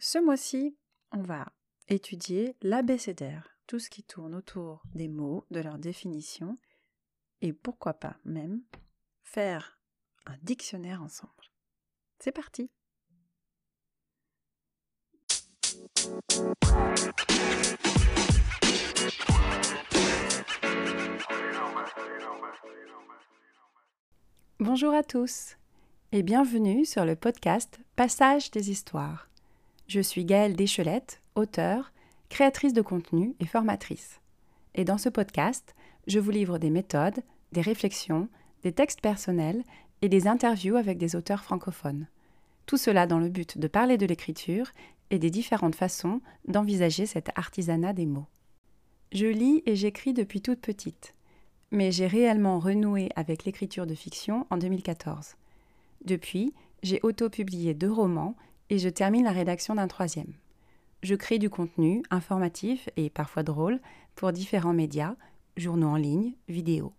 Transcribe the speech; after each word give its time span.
Ce 0.00 0.16
mois-ci, 0.18 0.76
on 1.10 1.22
va 1.22 1.52
étudier 1.88 2.54
l'abécédaire, 2.62 3.50
tout 3.66 3.80
ce 3.80 3.90
qui 3.90 4.04
tourne 4.04 4.32
autour 4.32 4.80
des 4.94 5.08
mots, 5.08 5.44
de 5.50 5.58
leur 5.58 5.76
définition, 5.76 6.56
et 7.40 7.52
pourquoi 7.52 7.94
pas 7.94 8.16
même 8.24 8.62
faire 9.24 9.80
un 10.24 10.36
dictionnaire 10.42 11.02
ensemble. 11.02 11.32
C'est 12.20 12.30
parti 12.30 12.70
Bonjour 24.60 24.94
à 24.94 25.02
tous 25.02 25.56
et 26.12 26.22
bienvenue 26.22 26.84
sur 26.84 27.04
le 27.04 27.16
podcast 27.16 27.80
Passage 27.96 28.52
des 28.52 28.70
histoires. 28.70 29.28
Je 29.88 30.00
suis 30.00 30.24
Gaëlle 30.24 30.54
Deschelette, 30.54 31.20
auteure, 31.34 31.92
créatrice 32.28 32.72
de 32.72 32.82
contenu 32.82 33.34
et 33.40 33.46
formatrice. 33.46 34.20
Et 34.74 34.84
dans 34.84 34.98
ce 34.98 35.08
podcast, 35.08 35.74
je 36.06 36.18
vous 36.18 36.30
livre 36.30 36.58
des 36.58 36.70
méthodes, 36.70 37.20
des 37.52 37.62
réflexions, 37.62 38.28
des 38.62 38.72
textes 38.72 39.00
personnels 39.00 39.64
et 40.02 40.08
des 40.08 40.28
interviews 40.28 40.76
avec 40.76 40.98
des 40.98 41.16
auteurs 41.16 41.42
francophones. 41.42 42.06
Tout 42.66 42.76
cela 42.76 43.06
dans 43.06 43.18
le 43.18 43.30
but 43.30 43.58
de 43.58 43.66
parler 43.66 43.96
de 43.96 44.06
l'écriture 44.06 44.70
et 45.10 45.18
des 45.18 45.30
différentes 45.30 45.74
façons 45.74 46.20
d'envisager 46.46 47.06
cet 47.06 47.30
artisanat 47.34 47.94
des 47.94 48.06
mots. 48.06 48.26
Je 49.12 49.26
lis 49.26 49.62
et 49.64 49.74
j'écris 49.74 50.12
depuis 50.12 50.42
toute 50.42 50.60
petite 50.60 51.14
mais 51.70 51.92
j'ai 51.92 52.06
réellement 52.06 52.58
renoué 52.58 53.10
avec 53.16 53.44
l'écriture 53.44 53.86
de 53.86 53.94
fiction 53.94 54.46
en 54.50 54.56
2014. 54.56 55.34
Depuis, 56.04 56.54
j'ai 56.82 57.00
auto-publié 57.02 57.74
deux 57.74 57.92
romans 57.92 58.36
et 58.70 58.78
je 58.78 58.88
termine 58.88 59.24
la 59.24 59.32
rédaction 59.32 59.74
d'un 59.74 59.88
troisième. 59.88 60.32
Je 61.02 61.14
crée 61.14 61.38
du 61.38 61.48
contenu 61.48 62.02
informatif 62.10 62.88
et 62.96 63.10
parfois 63.10 63.42
drôle 63.42 63.80
pour 64.14 64.32
différents 64.32 64.72
médias, 64.72 65.14
journaux 65.56 65.88
en 65.88 65.96
ligne, 65.96 66.34
vidéos. 66.48 66.92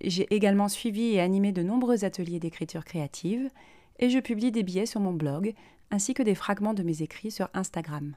J'ai 0.00 0.32
également 0.34 0.68
suivi 0.68 1.14
et 1.14 1.20
animé 1.20 1.52
de 1.52 1.62
nombreux 1.62 2.04
ateliers 2.04 2.40
d'écriture 2.40 2.84
créative 2.84 3.50
et 3.98 4.10
je 4.10 4.18
publie 4.18 4.52
des 4.52 4.62
billets 4.62 4.86
sur 4.86 5.00
mon 5.00 5.12
blog 5.12 5.54
ainsi 5.90 6.14
que 6.14 6.22
des 6.22 6.34
fragments 6.34 6.74
de 6.74 6.82
mes 6.82 7.02
écrits 7.02 7.30
sur 7.30 7.48
Instagram. 7.54 8.14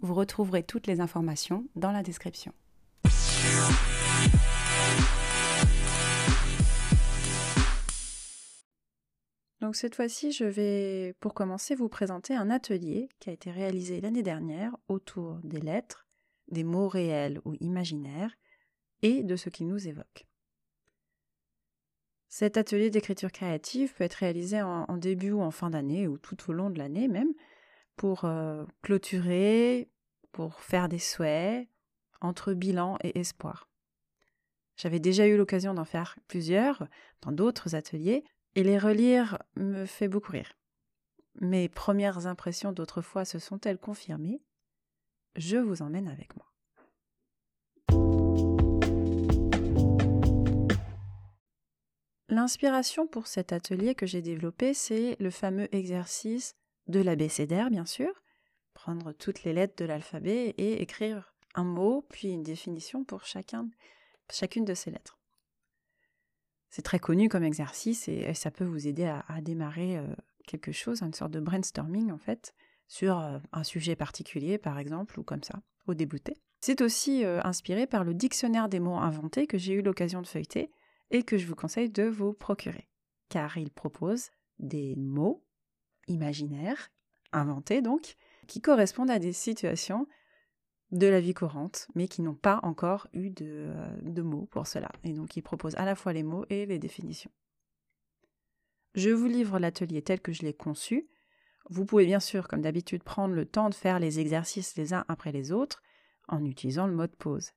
Vous 0.00 0.14
retrouverez 0.14 0.62
toutes 0.62 0.86
les 0.86 1.00
informations 1.00 1.64
dans 1.76 1.92
la 1.92 2.02
description. 2.02 2.52
Donc 9.60 9.76
cette 9.76 9.94
fois-ci, 9.94 10.32
je 10.32 10.44
vais 10.44 11.14
pour 11.20 11.34
commencer 11.34 11.74
vous 11.74 11.88
présenter 11.88 12.34
un 12.34 12.50
atelier 12.50 13.08
qui 13.18 13.28
a 13.28 13.32
été 13.32 13.50
réalisé 13.50 14.00
l'année 14.00 14.22
dernière 14.22 14.74
autour 14.88 15.38
des 15.44 15.60
lettres, 15.60 16.06
des 16.48 16.64
mots 16.64 16.88
réels 16.88 17.40
ou 17.44 17.54
imaginaires 17.60 18.34
et 19.02 19.22
de 19.22 19.36
ce 19.36 19.50
qu'ils 19.50 19.68
nous 19.68 19.86
évoquent. 19.86 20.26
Cet 22.28 22.56
atelier 22.56 22.90
d'écriture 22.90 23.32
créative 23.32 23.92
peut 23.92 24.04
être 24.04 24.14
réalisé 24.14 24.62
en, 24.62 24.96
début 24.96 25.32
ou 25.32 25.42
en 25.42 25.50
fin 25.50 25.68
d'année 25.68 26.06
ou 26.06 26.16
tout 26.16 26.38
au 26.48 26.52
long 26.52 26.70
de 26.70 26.78
l'année 26.78 27.08
même 27.08 27.34
pour 27.96 28.24
euh, 28.24 28.64
clôturer, 28.82 29.90
pour 30.32 30.60
faire 30.60 30.88
des 30.88 31.00
souhaits 31.00 31.68
entre 32.20 32.54
bilan 32.54 32.96
et 33.02 33.18
espoir. 33.18 33.68
J'avais 34.76 35.00
déjà 35.00 35.26
eu 35.26 35.36
l'occasion 35.36 35.74
d'en 35.74 35.84
faire 35.84 36.16
plusieurs 36.28 36.86
dans 37.20 37.32
d'autres 37.32 37.74
ateliers, 37.74 38.24
et 38.54 38.62
les 38.62 38.78
relire 38.78 39.38
me 39.56 39.86
fait 39.86 40.08
beaucoup 40.08 40.32
rire. 40.32 40.52
Mes 41.40 41.68
premières 41.68 42.26
impressions 42.26 42.72
d'autrefois 42.72 43.24
se 43.24 43.38
sont-elles 43.38 43.78
confirmées? 43.78 44.42
Je 45.36 45.56
vous 45.56 45.82
emmène 45.82 46.08
avec 46.08 46.34
moi. 46.36 46.46
L'inspiration 52.28 53.06
pour 53.06 53.26
cet 53.26 53.52
atelier 53.52 53.94
que 53.94 54.06
j'ai 54.06 54.22
développé, 54.22 54.72
c'est 54.72 55.16
le 55.18 55.30
fameux 55.30 55.72
exercice 55.74 56.54
de 56.86 57.00
l'abécédaire, 57.00 57.70
bien 57.70 57.86
sûr, 57.86 58.22
prendre 58.72 59.12
toutes 59.12 59.44
les 59.44 59.52
lettres 59.52 59.74
de 59.76 59.84
l'alphabet 59.84 60.54
et 60.56 60.80
écrire 60.80 61.34
un 61.54 61.64
mot, 61.64 62.06
puis 62.08 62.30
une 62.30 62.42
définition 62.42 63.04
pour 63.04 63.24
chacun, 63.24 63.68
chacune 64.30 64.64
de 64.64 64.74
ces 64.74 64.90
lettres. 64.90 65.19
C'est 66.70 66.82
très 66.82 67.00
connu 67.00 67.28
comme 67.28 67.42
exercice 67.42 68.08
et, 68.08 68.32
ça 68.34 68.50
peut 68.50 68.64
vous 68.64 68.86
aider 68.86 69.04
à, 69.04 69.40
démarrer 69.40 69.98
euh, 69.98 70.06
quelque 70.46 70.72
chose, 70.72 71.02
une 71.02 71.12
sorte 71.12 71.32
de 71.32 71.40
brainstorming 71.40 72.12
en 72.12 72.18
fait, 72.18 72.54
sur 72.86 73.18
euh, 73.18 73.38
un 73.52 73.64
sujet 73.64 73.96
particulier 73.96 74.56
par 74.56 74.78
exemple, 74.78 75.18
ou 75.18 75.24
comme 75.24 75.42
ça, 75.42 75.60
au 75.86 75.94
débouté. 75.94 76.36
C'est 76.60 76.80
aussi 76.80 77.24
euh, 77.24 77.40
inspiré 77.42 77.86
par 77.86 78.04
le 78.04 78.14
dictionnaire 78.14 78.68
des 78.68 78.80
mots 78.80 78.96
inventés 78.96 79.46
que 79.46 79.58
j'ai 79.58 79.74
eu 79.74 79.82
l'occasion 79.82 80.22
de 80.22 80.26
feuilleter 80.26 80.70
et 81.10 81.24
que 81.24 81.38
je 81.38 81.46
vous 81.46 81.56
conseille 81.56 81.90
de 81.90 82.04
vous 82.04 82.32
procurer, 82.32 82.88
car 83.28 83.58
il 83.58 83.70
propose 83.70 84.30
des 84.60 84.94
mots 84.96 85.44
imaginaires, 86.06 86.90
inventés 87.32 87.82
donc, 87.82 88.14
qui 88.46 88.60
correspondent 88.60 89.10
à 89.10 89.18
des 89.18 89.32
situations 89.32 90.06
de 90.92 91.06
la 91.06 91.20
vie 91.20 91.34
courante, 91.34 91.88
mais 91.94 92.08
qui 92.08 92.22
n'ont 92.22 92.34
pas 92.34 92.60
encore 92.62 93.06
eu 93.12 93.30
euh, 93.42 93.96
de, 94.02 94.22
mots 94.22 94.46
pour 94.50 94.66
cela. 94.66 94.90
Et 95.04 95.12
donc 95.12 95.36
ils 95.36 95.42
proposent 95.42 95.76
à 95.76 95.84
la 95.84 95.94
fois 95.94 96.12
les 96.12 96.22
mots 96.22 96.44
et 96.50 96.66
les 96.66 96.78
définitions. 96.78 97.30
Je 98.94 99.10
vous 99.10 99.26
livre 99.26 99.58
l'atelier 99.58 100.02
tel 100.02 100.20
que 100.20 100.32
je 100.32 100.42
l'ai 100.42 100.54
conçu. 100.54 101.08
Vous 101.68 101.84
pouvez 101.84 102.06
bien 102.06 102.18
sûr, 102.18 102.48
comme 102.48 102.62
d'habitude, 102.62 103.04
prendre 103.04 103.34
le 103.34 103.46
temps 103.46 103.70
de 103.70 103.74
faire 103.74 104.00
les 104.00 104.18
exercices 104.18 104.76
les 104.76 104.92
uns 104.92 105.04
après 105.06 105.30
les 105.30 105.52
autres 105.52 105.82
en 106.26 106.44
utilisant 106.44 106.86
le 106.86 106.94
mode 106.94 107.14
pause. 107.14 107.52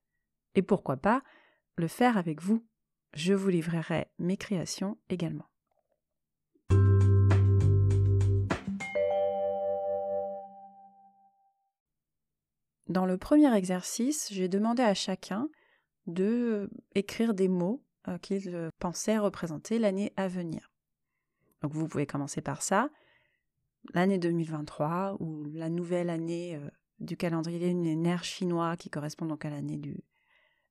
Et 0.53 0.61
pourquoi 0.61 0.97
pas 0.97 1.23
le 1.75 1.88
faire 1.88 2.17
avec 2.17 2.41
vous. 2.41 2.63
Je 3.16 3.33
vous 3.33 3.49
livrerai 3.49 4.07
mes 4.19 4.38
créations 4.38 4.97
également. 5.09 5.53
Dans 12.88 13.05
le 13.05 13.17
premier 13.17 13.53
exercice, 13.55 14.27
j'ai 14.31 14.49
demandé 14.49 14.83
à 14.83 14.94
chacun 14.94 15.49
de 16.05 16.23
euh, 16.23 16.67
écrire 16.95 17.33
des 17.33 17.47
mots 17.47 17.81
euh, 18.09 18.17
qu'il 18.17 18.53
euh, 18.53 18.69
pensait 18.79 19.17
représenter 19.17 19.79
l'année 19.79 20.11
à 20.17 20.27
venir. 20.27 20.69
Donc 21.61 21.72
vous 21.72 21.88
pouvez 21.88 22.05
commencer 22.05 22.41
par 22.41 22.61
ça, 22.61 22.89
l'année 23.93 24.17
2023 24.17 25.16
ou 25.22 25.45
la 25.53 25.69
nouvelle 25.69 26.09
année 26.09 26.59
du 26.99 27.16
calendrier 27.16 27.72
lunaire 27.72 28.25
chinois 28.25 28.75
qui 28.75 28.89
correspond 28.89 29.25
donc 29.25 29.45
à 29.45 29.49
l'année 29.49 29.77
du, 29.77 30.03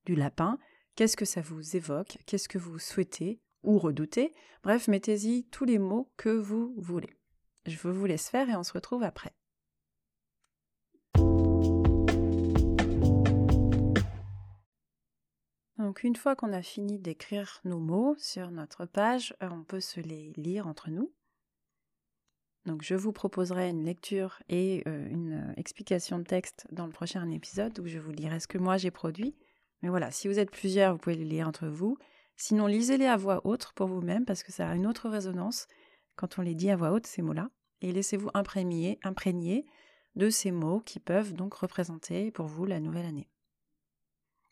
du 0.04 0.14
lapin. 0.14 0.58
Qu'est-ce 0.94 1.16
que 1.16 1.24
ça 1.24 1.40
vous 1.40 1.76
évoque? 1.76 2.18
Qu'est-ce 2.26 2.48
que 2.48 2.58
vous 2.58 2.78
souhaitez 2.78 3.40
ou 3.62 3.78
redoutez? 3.78 4.34
Bref, 4.62 4.86
mettez-y 4.86 5.44
tous 5.44 5.64
les 5.64 5.78
mots 5.78 6.12
que 6.18 6.28
vous 6.28 6.74
voulez. 6.76 7.16
Je 7.64 7.76
vous 7.88 8.04
laisse 8.04 8.28
faire 8.28 8.50
et 8.50 8.56
on 8.56 8.62
se 8.62 8.74
retrouve 8.74 9.02
après. 9.02 9.32
Donc 15.92 16.04
une 16.04 16.16
fois 16.16 16.34
qu'on 16.34 16.54
a 16.54 16.62
fini 16.62 16.98
d'écrire 16.98 17.60
nos 17.66 17.78
mots 17.78 18.16
sur 18.16 18.50
notre 18.50 18.86
page, 18.86 19.36
euh, 19.42 19.48
on 19.52 19.62
peut 19.62 19.82
se 19.82 20.00
les 20.00 20.32
lire 20.38 20.66
entre 20.66 20.88
nous. 20.88 21.12
Donc 22.64 22.80
je 22.80 22.94
vous 22.94 23.12
proposerai 23.12 23.68
une 23.68 23.84
lecture 23.84 24.42
et 24.48 24.82
euh, 24.88 25.06
une 25.10 25.34
euh, 25.34 25.52
explication 25.58 26.18
de 26.18 26.24
texte 26.24 26.66
dans 26.72 26.86
le 26.86 26.92
prochain 26.92 27.28
épisode 27.28 27.78
où 27.78 27.86
je 27.86 27.98
vous 27.98 28.10
lirai 28.10 28.40
ce 28.40 28.48
que 28.48 28.56
moi 28.56 28.78
j'ai 28.78 28.90
produit. 28.90 29.36
Mais 29.82 29.90
voilà, 29.90 30.10
si 30.10 30.28
vous 30.28 30.38
êtes 30.38 30.50
plusieurs, 30.50 30.94
vous 30.94 30.98
pouvez 30.98 31.14
les 31.16 31.26
lire 31.26 31.46
entre 31.46 31.66
vous. 31.66 31.98
Sinon, 32.38 32.66
lisez-les 32.66 33.04
à 33.04 33.18
voix 33.18 33.42
haute 33.44 33.70
pour 33.74 33.88
vous-même 33.88 34.24
parce 34.24 34.42
que 34.42 34.50
ça 34.50 34.70
a 34.70 34.74
une 34.74 34.86
autre 34.86 35.10
résonance 35.10 35.66
quand 36.16 36.38
on 36.38 36.40
les 36.40 36.54
dit 36.54 36.70
à 36.70 36.76
voix 36.76 36.92
haute, 36.92 37.06
ces 37.06 37.20
mots-là. 37.20 37.50
Et 37.82 37.92
laissez-vous 37.92 38.30
imprégner, 38.32 38.98
imprégner 39.02 39.66
de 40.16 40.30
ces 40.30 40.52
mots 40.52 40.80
qui 40.80 41.00
peuvent 41.00 41.34
donc 41.34 41.52
représenter 41.52 42.30
pour 42.30 42.46
vous 42.46 42.64
la 42.64 42.80
nouvelle 42.80 43.04
année. 43.04 43.28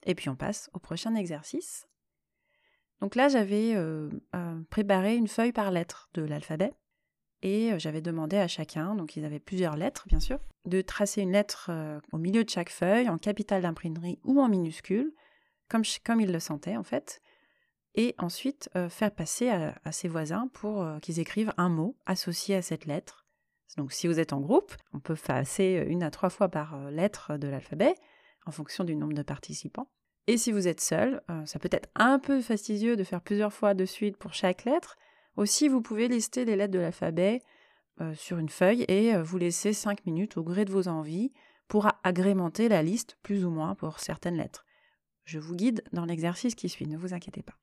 Et 0.05 0.15
puis 0.15 0.29
on 0.29 0.37
passe 0.37 0.71
au 0.73 0.79
prochain 0.79 1.15
exercice. 1.15 1.87
Donc 3.01 3.15
là, 3.15 3.29
j'avais 3.29 3.75
euh, 3.75 4.11
euh, 4.35 4.61
préparé 4.69 5.17
une 5.17 5.29
feuille 5.29 5.53
par 5.53 5.71
lettre 5.71 6.11
de 6.15 6.23
l'alphabet 6.23 6.73
et 7.43 7.73
euh, 7.73 7.79
j'avais 7.79 8.03
demandé 8.03 8.37
à 8.37 8.47
chacun, 8.47 8.95
donc 8.95 9.17
ils 9.17 9.25
avaient 9.25 9.41
plusieurs 9.41 9.77
lettres 9.77 10.07
bien 10.07 10.21
sûr, 10.21 10.39
de 10.67 10.83
tracer 10.83 11.23
une 11.23 11.33
lettre 11.33 11.71
au 12.13 12.19
milieu 12.19 12.45
de 12.45 12.51
chaque 12.51 12.69
feuille 12.69 13.09
en 13.09 13.17
capitale 13.17 13.63
d'imprimerie 13.63 14.21
ou 14.25 14.41
en 14.41 14.49
minuscule, 14.49 15.15
comme, 15.69 16.21
ils 16.21 16.33
le 16.33 16.41
sentaient 16.41 16.77
en 16.77 16.83
fait, 16.83 17.23
et 17.95 18.15
ensuite 18.19 18.69
faire 18.91 19.11
passer 19.11 19.49
à, 19.49 19.75
à, 19.85 19.93
ses 19.93 20.09
voisins 20.09 20.49
pour 20.53 20.87
qu'ils 21.01 21.19
écrivent 21.19 21.55
un 21.57 21.71
mot 21.71 21.97
associé 22.05 22.57
à 22.57 22.63
cette 22.63 22.85
lettre. 22.85 23.27
Donc 23.79 23.93
si 23.93 24.07
vous 24.07 24.21
êtes 24.21 24.35
en 24.35 24.41
groupe, 24.41 24.75
on 24.93 25.01
peut 25.01 25.17
passer 25.17 25.83
une 25.87 26.03
à 26.03 26.11
trois 26.11 26.29
fois 26.29 26.51
par 26.51 26.91
lettre 26.91 27.39
de 27.39 27.49
l'alphabet, 27.49 27.95
en 28.47 28.51
fonction 28.51 28.85
du 28.85 28.97
nombre 28.97 29.15
de 29.15 29.23
participants. 29.23 29.89
Et 30.27 30.37
si 30.37 30.53
vous 30.53 30.69
êtes 30.69 30.81
seul, 30.81 31.23
euh, 31.31 31.45
ça 31.47 31.59
peut 31.59 31.69
être 31.73 31.89
un 31.95 32.19
peu 32.19 32.41
fastidieux 32.41 32.97
de 32.97 33.05
faire 33.05 33.21
plusieurs 33.21 33.53
fois 33.53 33.75
de 33.75 33.85
suite 33.85 34.17
pour 34.17 34.35
chaque 34.35 34.65
lettre. 34.65 34.97
Aussi, 35.37 35.69
vous 35.69 35.81
pouvez 35.81 36.09
lister 36.09 36.45
les 36.45 36.57
lettres 36.57 36.75
de 36.75 36.79
l'alphabet 36.79 37.41
euh, 38.01 38.15
sur 38.15 38.39
une 38.39 38.49
feuille 38.49 38.85
et 38.89 39.15
euh, 39.15 39.23
vous 39.23 39.39
laissez 39.39 39.73
5 39.73 40.07
minutes 40.07 40.37
au 40.37 40.43
gré 40.43 40.65
de 40.65 40.71
vos 40.71 40.89
envies 40.89 41.33
pour 41.69 41.89
agrémenter 42.03 42.69
la 42.69 42.83
liste 42.83 43.17
plus 43.23 43.45
ou 43.45 43.51
moins 43.51 43.75
pour 43.75 43.99
certaines 43.99 44.37
lettres. 44.37 44.65
Je 45.25 45.39
vous 45.39 45.55
guide 45.55 45.83
dans 45.93 46.05
l'exercice 46.05 46.55
qui 46.55 46.69
suit, 46.69 46.87
ne 46.87 46.97
vous 46.97 47.15
inquiétez 47.15 47.43
pas. 47.43 47.57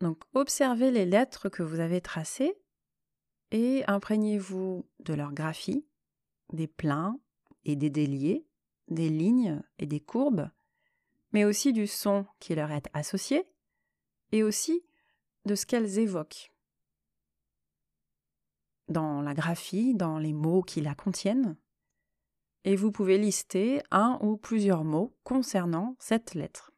Donc 0.00 0.22
observez 0.34 0.90
les 0.90 1.06
lettres 1.06 1.48
que 1.48 1.62
vous 1.62 1.80
avez 1.80 2.00
tracées 2.00 2.54
et 3.50 3.84
imprégnez-vous 3.86 4.86
de 5.00 5.14
leur 5.14 5.32
graphie, 5.32 5.86
des 6.52 6.66
pleins 6.66 7.18
et 7.64 7.76
des 7.76 7.90
déliés, 7.90 8.46
des 8.88 9.08
lignes 9.08 9.62
et 9.78 9.86
des 9.86 10.00
courbes, 10.00 10.50
mais 11.32 11.44
aussi 11.44 11.72
du 11.72 11.86
son 11.86 12.26
qui 12.40 12.54
leur 12.54 12.70
est 12.70 12.88
associé 12.92 13.44
et 14.32 14.42
aussi 14.42 14.84
de 15.44 15.54
ce 15.54 15.66
qu'elles 15.66 15.98
évoquent. 15.98 16.52
Dans 18.88 19.20
la 19.20 19.34
graphie, 19.34 19.94
dans 19.94 20.18
les 20.18 20.32
mots 20.32 20.62
qui 20.62 20.80
la 20.80 20.94
contiennent, 20.94 21.56
et 22.64 22.76
vous 22.76 22.90
pouvez 22.90 23.16
lister 23.16 23.80
un 23.90 24.18
ou 24.22 24.36
plusieurs 24.36 24.84
mots 24.84 25.16
concernant 25.22 25.96
cette 26.00 26.34
lettre. 26.34 26.72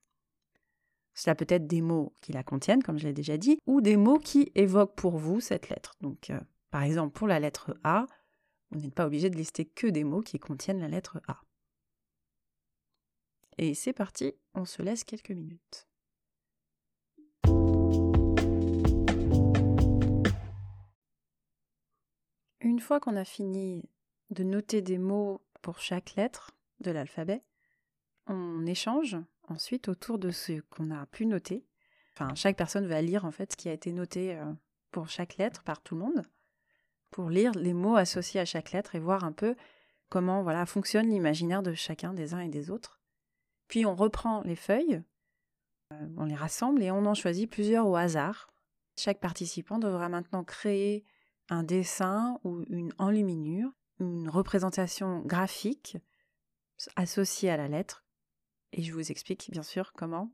Cela 1.15 1.35
peut 1.35 1.47
être 1.49 1.67
des 1.67 1.81
mots 1.81 2.12
qui 2.20 2.32
la 2.32 2.44
contiennent, 2.44 2.82
comme 2.82 2.99
je 2.99 3.09
l'ai 3.09 3.15
déjà 3.15 3.38
dit, 3.38 3.59
ou 3.67 3.81
des 3.81 3.97
mots 3.97 4.19
qui 4.19 4.53
évoquent 4.55 4.94
pour 4.94 5.17
vous 5.17 5.41
cette 5.41 5.69
lettre. 5.69 5.94
Donc, 6.00 6.31
euh, 6.31 6.38
par 6.70 6.82
exemple, 6.82 7.12
pour 7.17 7.26
la 7.26 7.41
lettre 7.41 7.79
A, 7.85 8.06
vous 8.70 8.81
n'êtes 8.81 8.94
pas 8.94 9.06
obligé 9.06 9.31
de 9.31 9.37
lister 9.37 9.65
que 9.65 9.87
des 9.87 10.05
mots 10.05 10.20
qui 10.20 10.38
contiennent 10.38 10.81
la 10.81 10.88
lettre 10.88 11.20
A. 11.26 11.41
Et 13.56 13.75
c'est 13.75 13.93
parti, 13.93 14.35
on 14.55 14.65
se 14.65 14.82
laisse 14.82 15.05
quelques 15.05 15.31
minutes. 15.31 15.88
Une 22.61 22.81
fois 22.81 23.00
qu'on 23.00 23.17
a 23.17 23.25
fini 23.25 23.88
de 24.31 24.44
noter 24.44 24.82
des 24.82 24.99
mots 24.99 25.43
pour 25.62 25.81
chaque 25.81 26.15
lettre 26.15 26.53
de 26.81 26.91
l'alphabet, 26.91 27.43
on 28.26 28.67
échange 28.67 29.17
ensuite 29.44 29.88
autour 29.88 30.19
de 30.19 30.31
ce 30.31 30.61
qu'on 30.69 30.91
a 30.91 31.06
pu 31.06 31.26
noter. 31.26 31.65
Enfin, 32.12 32.35
chaque 32.35 32.56
personne 32.56 32.87
va 32.87 33.00
lire 33.00 33.25
en 33.25 33.31
fait 33.31 33.53
ce 33.53 33.56
qui 33.56 33.69
a 33.69 33.73
été 33.73 33.91
noté 33.91 34.37
euh, 34.37 34.53
pour 34.91 35.09
chaque 35.09 35.37
lettre 35.37 35.62
par 35.62 35.82
tout 35.82 35.94
le 35.94 36.03
monde, 36.03 36.23
pour 37.10 37.31
lire 37.31 37.52
les 37.52 37.75
mots 37.75 37.96
associés 37.96 38.40
à 38.40 38.44
chaque 38.44 38.72
lettre 38.72 38.94
et 38.94 39.00
voir 39.00 39.25
un 39.25 39.32
peu 39.32 39.56
comment 40.08 40.43
voilà 40.43 40.66
fonctionne 40.66 41.08
l'imaginaire 41.08 41.62
de 41.62 41.75
chacun 41.75 42.12
des 42.14 42.34
uns 42.34 42.40
et 42.40 42.49
des 42.49 42.70
autres. 42.70 43.00
Puis 43.69 43.84
on 43.84 43.94
reprend 43.94 44.43
les 44.43 44.56
feuilles, 44.56 45.02
euh, 45.93 46.06
on 46.16 46.25
les 46.25 46.34
rassemble 46.34 46.82
et 46.82 46.90
on 46.90 47.05
en 47.06 47.14
choisit 47.14 47.50
plusieurs 47.50 47.87
au 47.87 47.96
hasard. 47.96 48.50
Chaque 48.96 49.20
participant 49.20 49.78
devra 49.78 50.08
maintenant 50.08 50.44
créer 50.44 51.05
un 51.50 51.62
dessin 51.62 52.38
ou 52.44 52.64
une 52.69 52.93
enluminure, 52.99 53.70
une 54.00 54.28
représentation 54.28 55.20
graphique 55.20 55.96
associée 56.96 57.50
à 57.50 57.56
la 57.56 57.69
lettre 57.69 58.05
et 58.72 58.82
je 58.82 58.93
vous 58.93 59.10
explique 59.10 59.50
bien 59.50 59.62
sûr 59.62 59.93
comment 59.93 60.31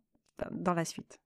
dans 0.50 0.74
la 0.74 0.84
suite. 0.84 1.20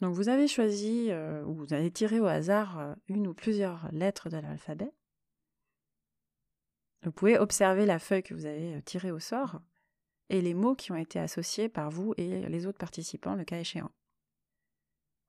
Donc 0.00 0.14
vous 0.14 0.28
avez 0.28 0.46
choisi 0.46 1.10
euh, 1.10 1.42
ou 1.44 1.54
vous 1.54 1.72
avez 1.72 1.90
tiré 1.90 2.20
au 2.20 2.26
hasard 2.26 2.78
euh, 2.78 2.94
une 3.08 3.26
ou 3.26 3.34
plusieurs 3.34 3.90
lettres 3.92 4.28
de 4.28 4.36
l'alphabet. 4.36 4.92
Vous 7.02 7.12
pouvez 7.12 7.38
observer 7.38 7.86
la 7.86 7.98
feuille 7.98 8.22
que 8.22 8.34
vous 8.34 8.46
avez 8.46 8.76
euh, 8.76 8.80
tirée 8.82 9.10
au 9.10 9.18
sort 9.18 9.60
et 10.28 10.40
les 10.40 10.54
mots 10.54 10.74
qui 10.74 10.92
ont 10.92 10.96
été 10.96 11.18
associés 11.18 11.68
par 11.68 11.90
vous 11.90 12.14
et 12.16 12.48
les 12.48 12.66
autres 12.66 12.78
participants, 12.78 13.34
le 13.34 13.44
cas 13.44 13.58
échéant. 13.58 13.90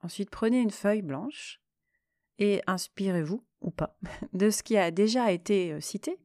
Ensuite, 0.02 0.30
prenez 0.30 0.62
une 0.62 0.72
feuille 0.72 1.02
blanche 1.02 1.62
et 2.38 2.62
inspirez-vous, 2.68 3.44
ou 3.62 3.72
pas, 3.72 3.98
de 4.34 4.50
ce 4.50 4.62
qui 4.62 4.78
a 4.78 4.92
déjà 4.92 5.32
été 5.32 5.80
cité 5.82 6.20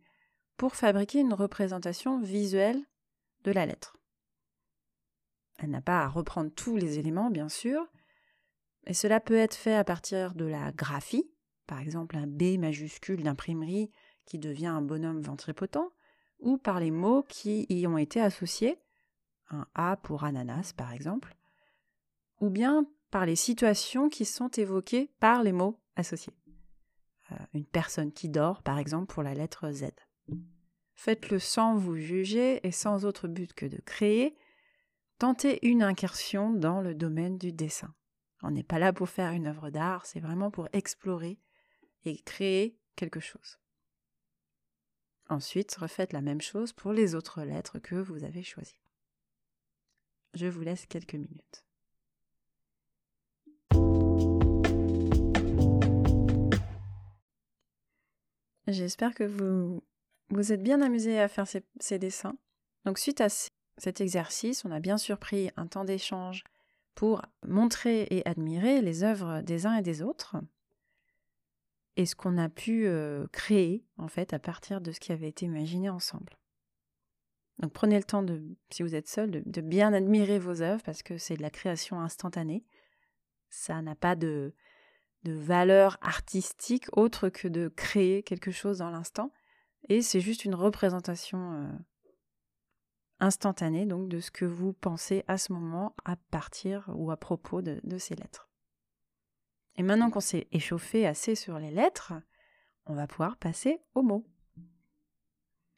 pour 0.56 0.75
fabriquer 0.75 1.20
une 1.20 1.35
représentation 1.35 2.20
visuelle 2.20 2.85
de 3.44 3.52
la 3.52 3.64
lettre. 3.64 3.96
Elle 5.58 5.70
n'a 5.70 5.81
pas 5.81 6.02
à 6.02 6.08
reprendre 6.08 6.50
tous 6.50 6.76
les 6.76 6.99
éléments, 6.99 7.31
bien 7.31 7.49
sûr, 7.49 7.88
et 8.86 8.94
cela 8.94 9.20
peut 9.20 9.36
être 9.36 9.54
fait 9.54 9.75
à 9.75 9.84
partir 9.84 10.34
de 10.34 10.44
la 10.44 10.72
graphie, 10.72 11.31
par 11.66 11.81
exemple 11.81 12.16
un 12.16 12.26
B 12.26 12.58
majuscule 12.58 13.22
d'imprimerie 13.22 13.90
qui 14.26 14.38
devient 14.38 14.66
un 14.66 14.82
bonhomme 14.82 15.20
ventripotent, 15.20 15.92
ou 16.38 16.58
par 16.58 16.81
les 16.81 16.90
mots 16.90 17.22
qui 17.28 17.66
y 17.69 17.86
ont 17.86 17.98
été 17.98 18.20
associés, 18.20 18.78
un 19.50 19.66
A 19.75 19.96
pour 19.96 20.25
ananas 20.25 20.72
par 20.76 20.92
exemple, 20.92 21.36
ou 22.40 22.50
bien 22.50 22.86
par 23.10 23.26
les 23.26 23.36
situations 23.36 24.08
qui 24.08 24.25
sont 24.25 24.48
évoquées 24.48 25.10
par 25.20 25.42
les 25.42 25.52
mots 25.52 25.81
associés. 25.96 26.34
Euh, 27.32 27.36
une 27.54 27.64
personne 27.64 28.12
qui 28.12 28.28
dort, 28.28 28.62
par 28.62 28.78
exemple, 28.78 29.12
pour 29.12 29.22
la 29.22 29.34
lettre 29.34 29.70
Z. 29.70 29.84
Faites-le 30.94 31.38
sans 31.38 31.76
vous 31.76 31.96
juger 31.96 32.66
et 32.66 32.70
sans 32.70 33.04
autre 33.04 33.28
but 33.28 33.52
que 33.54 33.66
de 33.66 33.81
créer. 33.84 34.36
Tentez 35.19 35.66
une 35.66 35.82
incursion 35.82 36.52
dans 36.52 36.81
le 36.81 36.94
domaine 36.94 37.38
du 37.38 37.52
dessin. 37.52 37.94
On 38.46 38.50
n'est 38.50 38.62
pas 38.62 38.79
là 38.79 38.93
pour 38.93 39.08
faire 39.08 39.32
une 39.32 39.46
œuvre 39.46 39.70
d'art, 39.70 40.05
c'est 40.05 40.20
vraiment 40.20 40.50
pour 40.50 40.69
explorer 40.75 41.38
et 42.05 42.19
créer 42.19 42.79
quelque 42.94 43.19
chose. 43.19 43.58
Ensuite, 45.31 45.75
refaites 45.76 46.12
la 46.12 46.20
même 46.20 46.43
chose 46.43 46.75
pour 46.75 46.93
les 46.93 47.14
autres 47.14 47.43
lettres 47.43 47.79
que 47.79 47.94
vous 47.94 48.23
avez 48.23 48.43
choisies. 48.43 48.82
Je 50.35 50.46
vous 50.46 50.61
laisse 50.61 50.85
quelques 50.85 51.14
minutes. 51.14 51.64
J'espère 58.67 59.14
que 59.14 59.25
vous 59.25 59.82
vous 60.29 60.52
êtes 60.52 60.62
bien 60.62 60.82
amusé 60.82 61.19
à 61.19 61.29
faire 61.29 61.46
ces, 61.49 61.99
dessins. 61.99 62.37
Donc 62.85 62.99
suite 62.99 63.23
à 63.23 63.29
cet 63.79 64.02
exercice, 64.02 64.67
on 64.67 64.70
a 64.70 64.81
bien 64.81 64.99
sûr 64.99 65.19
pris 65.19 65.50
un 65.56 65.67
temps 65.67 65.85
d'échange 65.85 66.44
pour 66.94 67.23
montrer 67.46 68.02
et 68.11 68.26
admirer 68.29 68.81
les 68.81 69.02
œuvres 69.02 69.41
des 69.43 69.67
uns 69.67 69.76
et 69.76 69.82
des 69.82 70.02
autres 70.02 70.37
et 71.96 72.06
ce 72.06 72.14
qu'on 72.14 72.38
a 72.38 72.49
pu 72.49 72.87
euh, 72.87 73.26
créer 73.32 73.85
en 73.99 74.08
fait 74.08 74.32
à 74.32 74.38
partir 74.38 74.81
de 74.81 74.93
ce 74.93 75.00
qui 75.00 75.12
avait 75.12 75.29
été 75.29 75.46
imaginé 75.46 75.88
ensemble. 75.88 76.38
Donc 77.60 77.72
prenez 77.72 77.96
le 77.96 78.05
temps 78.05 78.22
de, 78.22 78.43
si 78.70 78.82
vous 78.82 78.94
êtes 78.94 79.08
seul, 79.08 79.31
de 79.31 79.60
bien 79.60 79.93
admirer 79.93 80.39
vos 80.39 80.60
œuvres 80.60 80.82
parce 80.82 81.03
que 81.03 81.19
c'est 81.19 81.36
de 81.36 81.43
la 81.43 81.51
création 81.51 82.01
instantanée. 82.01 82.65
Ça 83.48 83.81
n'a 83.81 83.94
pas 83.94 84.17
de, 84.17 84.55
valeur 85.24 85.96
artistique 86.03 86.86
autre 86.93 87.31
que 87.31 87.48
de 87.48 87.69
créer 87.69 88.22
quelque 88.22 88.51
chose 88.51 88.79
dans 88.79 88.91
l'instant. 88.91 89.32
Et 89.89 90.03
c'est 90.03 90.20
juste 90.20 90.44
une 90.44 90.55
représentation 90.55 91.55
euh, 91.55 91.69
instantanée 93.24 93.86
donc 93.86 94.08
de 94.08 94.20
ce 94.20 94.31
que 94.31 94.44
vous 94.44 94.72
pensez 94.74 95.24
à 95.28 95.38
ce 95.38 95.52
moment 95.52 95.94
à 96.04 96.16
partir 96.31 96.90
ou 96.94 97.10
à 97.10 97.16
propos 97.16 97.62
de, 97.62 97.98
ces 97.98 98.14
lettres. 98.14 98.48
Et 99.76 99.82
maintenant 99.82 100.10
qu'on 100.10 100.20
s'est 100.20 100.46
échauffé 100.52 101.06
assez 101.06 101.34
sur 101.34 101.58
les 101.58 101.70
lettres, 101.70 102.12
on 102.86 102.94
va 102.94 103.06
pouvoir 103.06 103.36
passer 103.36 103.81
aux 103.94 104.02
mots. 104.02 104.26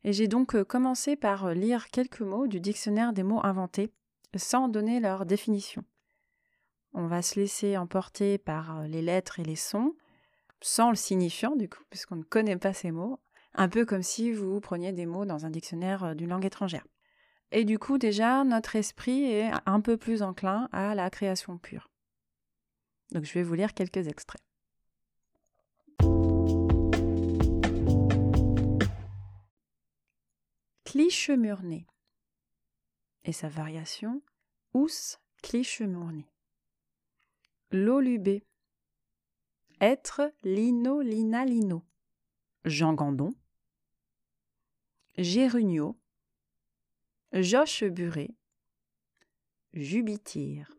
Et 0.02 0.12
j'ai 0.12 0.28
donc 0.28 0.54
euh, 0.54 0.64
commencé 0.64 1.16
par 1.16 1.54
lire 1.54 1.88
quelques 1.88 2.20
mots 2.20 2.46
du 2.46 2.60
dictionnaire 2.60 3.12
des 3.12 3.22
mots 3.22 3.44
inventés 3.44 3.90
sans 4.36 4.68
donner 4.68 5.00
leur 5.00 5.24
définition. 5.24 5.84
On 6.92 7.06
va 7.06 7.22
se 7.22 7.40
laisser 7.40 7.76
emporter 7.76 8.38
par 8.38 8.80
euh, 8.80 8.86
les 8.86 9.02
lettres 9.02 9.40
et 9.40 9.44
les 9.44 9.56
sons, 9.56 9.94
sans 10.60 10.90
le 10.90 10.96
signifiant 10.96 11.56
du 11.56 11.68
coup, 11.68 11.82
puisqu'on 11.90 12.16
ne 12.16 12.22
connaît 12.22 12.56
pas 12.56 12.72
ces 12.72 12.90
mots, 12.90 13.20
un 13.54 13.68
peu 13.68 13.84
comme 13.84 14.02
si 14.02 14.32
vous 14.32 14.60
preniez 14.60 14.92
des 14.92 15.06
mots 15.06 15.24
dans 15.24 15.46
un 15.46 15.50
dictionnaire 15.50 16.04
euh, 16.04 16.14
d'une 16.14 16.30
langue 16.30 16.44
étrangère. 16.44 16.84
Et 17.52 17.64
du 17.64 17.78
coup, 17.78 17.98
déjà, 17.98 18.44
notre 18.44 18.76
esprit 18.76 19.24
est 19.24 19.50
un 19.66 19.80
peu 19.80 19.96
plus 19.96 20.22
enclin 20.22 20.68
à 20.72 20.94
la 20.94 21.10
création 21.10 21.58
pure. 21.58 21.88
Donc 23.12 23.24
je 23.24 23.32
vais 23.34 23.42
vous 23.42 23.54
lire 23.54 23.72
quelques 23.72 24.08
extraits. 24.08 24.42
Clichemurné 30.84 31.86
et 33.24 33.32
sa 33.32 33.48
variation 33.48 34.22
ous 34.74 35.18
clichemurné. 35.42 36.26
Lolubé. 37.70 38.44
Être 39.80 40.32
lino 40.42 41.00
lina 41.00 41.44
lino. 41.44 41.82
Jean 42.64 42.94
Gandon. 42.94 43.34
Joche 47.42 47.84
Buré. 47.84 48.30
Jubitir. 49.74 50.70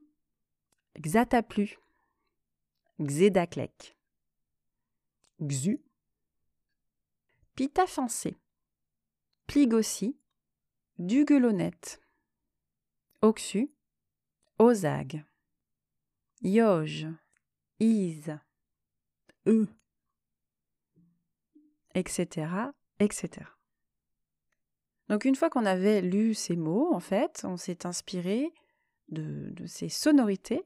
Xataplu. 1.03 1.77
Xédaclec. 2.99 3.95
Xu. 5.39 5.79
Pitafancé, 7.57 8.37
Pligossi, 9.47 10.15
Duguelonnette, 10.99 11.99
Oxu, 13.23 13.71
Ozag, 14.59 15.25
Yoge, 16.43 17.07
Ise, 17.79 18.39
E, 19.47 19.65
etc., 21.95 22.69
etc. 22.99 23.56
Donc 25.09 25.25
une 25.25 25.35
fois 25.35 25.49
qu'on 25.49 25.65
avait 25.65 26.01
lu 26.01 26.33
ces 26.33 26.55
mots, 26.55 26.93
en 26.93 26.99
fait, 26.99 27.43
on 27.45 27.57
s'est 27.57 27.85
inspiré 27.85 28.51
de, 29.09 29.53
ces 29.65 29.89
sonorités 29.89 30.63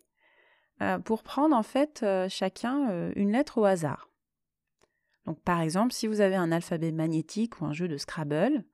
euh, 0.81 0.97
pour 0.99 1.23
prendre 1.23 1.55
en 1.55 1.63
fait 1.63 2.01
euh, 2.03 2.27
chacun 2.27 2.89
euh, 2.89 3.11
une 3.15 3.31
lettre 3.31 3.59
au 3.59 3.65
hasard. 3.65 4.09
Donc 5.25 5.39
par 5.41 5.61
exemple, 5.61 5.93
si 5.93 6.07
vous 6.07 6.21
avez 6.21 6.35
un 6.35 6.51
alphabet 6.51 6.91
magnétique 6.91 7.61
ou 7.61 7.65
un 7.65 7.73
jeu 7.73 7.87
de 7.87 7.97
Scrabble, 7.97 8.65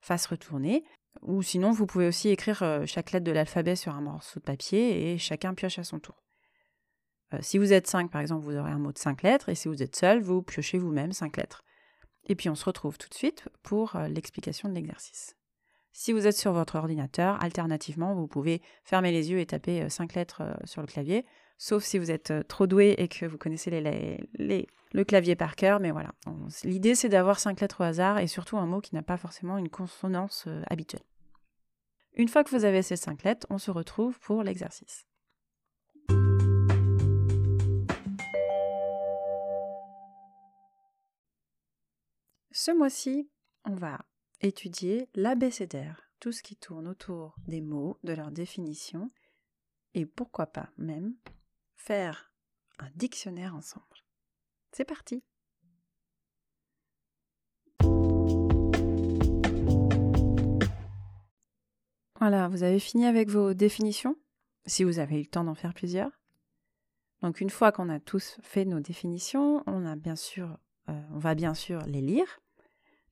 face 0.00 0.26
retournée, 0.26 0.84
ou 1.22 1.42
sinon 1.42 1.72
vous 1.72 1.86
pouvez 1.86 2.06
aussi 2.06 2.28
écrire 2.28 2.84
chaque 2.86 3.10
lettre 3.10 3.24
de 3.24 3.32
l'alphabet 3.32 3.74
sur 3.74 3.92
un 3.96 4.00
morceau 4.00 4.38
de 4.38 4.44
papier 4.44 5.12
et 5.12 5.18
chacun 5.18 5.54
pioche 5.54 5.80
à 5.80 5.84
son 5.84 5.98
tour. 5.98 6.22
si 7.40 7.58
vous 7.58 7.72
êtes 7.72 7.88
5 7.88 8.08
par 8.12 8.20
exemple, 8.20 8.44
vous 8.44 8.56
aurez 8.56 8.70
un 8.70 8.78
mot 8.78 8.92
de 8.92 8.98
5 8.98 9.22
lettres 9.22 9.48
et 9.48 9.56
si 9.56 9.66
vous 9.66 9.82
êtes 9.82 9.96
seul, 9.96 10.20
vous 10.20 10.42
piochez 10.42 10.78
vous-même 10.78 11.10
5 11.10 11.36
lettres. 11.36 11.64
Et 12.28 12.34
puis 12.34 12.48
on 12.48 12.54
se 12.54 12.64
retrouve 12.64 12.98
tout 12.98 13.08
de 13.08 13.14
suite 13.14 13.48
pour 13.62 13.96
euh, 13.96 14.08
l'explication 14.08 14.68
de 14.68 14.74
l'exercice. 14.74 15.34
Si 15.92 16.12
vous 16.12 16.26
êtes 16.26 16.36
sur 16.36 16.52
votre 16.52 16.76
ordinateur, 16.76 17.42
alternativement, 17.42 18.14
vous 18.14 18.28
pouvez 18.28 18.62
fermer 18.84 19.10
les 19.10 19.30
yeux 19.30 19.40
et 19.40 19.46
taper 19.46 19.88
5 19.88 20.10
euh, 20.10 20.20
lettres 20.20 20.42
euh, 20.42 20.54
sur 20.64 20.82
le 20.82 20.86
clavier, 20.86 21.24
sauf 21.56 21.82
si 21.82 21.98
vous 21.98 22.10
êtes 22.10 22.32
trop 22.46 22.66
doué 22.66 22.94
et 22.98 23.08
que 23.08 23.26
vous 23.26 23.38
connaissez 23.38 23.70
le 23.70 25.04
clavier 25.04 25.34
par 25.34 25.56
cœur. 25.56 25.80
Mais 25.80 25.90
voilà, 25.90 26.12
l'idée 26.62 26.94
c'est 26.94 27.08
d'avoir 27.08 27.40
5 27.40 27.60
lettres 27.60 27.80
au 27.80 27.84
hasard 27.84 28.18
et 28.18 28.28
surtout 28.28 28.58
un 28.58 28.66
mot 28.66 28.80
qui 28.80 28.94
n'a 28.94 29.02
pas 29.02 29.16
forcément 29.16 29.58
une 29.58 29.70
consonance 29.70 30.46
habituelle. 30.68 31.02
Une 32.14 32.28
fois 32.28 32.44
que 32.44 32.50
vous 32.50 32.64
avez 32.64 32.82
ces 32.82 32.96
5 32.96 33.24
lettres, 33.24 33.46
on 33.50 33.58
se 33.58 33.70
retrouve 33.70 34.20
pour 34.20 34.44
l'exercice. 34.44 35.06
Ce 42.50 42.70
mois-ci, 42.70 43.30
on 43.64 43.74
va 43.74 44.04
étudier 44.40 45.08
l'abécédaire, 45.14 46.10
tout 46.18 46.32
ce 46.32 46.42
qui 46.42 46.56
tourne 46.56 46.88
autour 46.88 47.36
des 47.46 47.60
mots, 47.60 47.98
de 48.04 48.14
leur 48.14 48.30
définition, 48.30 49.10
et 49.94 50.06
pourquoi 50.06 50.46
pas 50.46 50.70
même 50.78 51.14
faire 51.76 52.32
un 52.78 52.88
dictionnaire 52.94 53.54
ensemble. 53.54 53.84
C'est 54.72 54.84
parti 54.84 55.22
Voilà, 62.18 62.48
vous 62.48 62.64
avez 62.64 62.80
fini 62.80 63.06
avec 63.06 63.28
vos 63.28 63.54
définitions, 63.54 64.16
si 64.66 64.82
vous 64.84 64.98
avez 64.98 65.16
eu 65.16 65.22
le 65.22 65.26
temps 65.26 65.44
d'en 65.44 65.54
faire 65.54 65.74
plusieurs. 65.74 66.10
Donc 67.22 67.40
une 67.40 67.50
fois 67.50 67.72
qu'on 67.72 67.88
a 67.88 68.00
tous 68.00 68.38
fait 68.42 68.64
nos 68.64 68.80
définitions, 68.80 69.62
on 69.66 69.86
a 69.86 69.94
bien 69.94 70.16
sûr, 70.16 70.58
euh, 70.88 70.92
on 71.14 71.18
va 71.18 71.34
bien 71.34 71.54
sûr 71.54 71.80
les 71.86 72.00
lire 72.00 72.40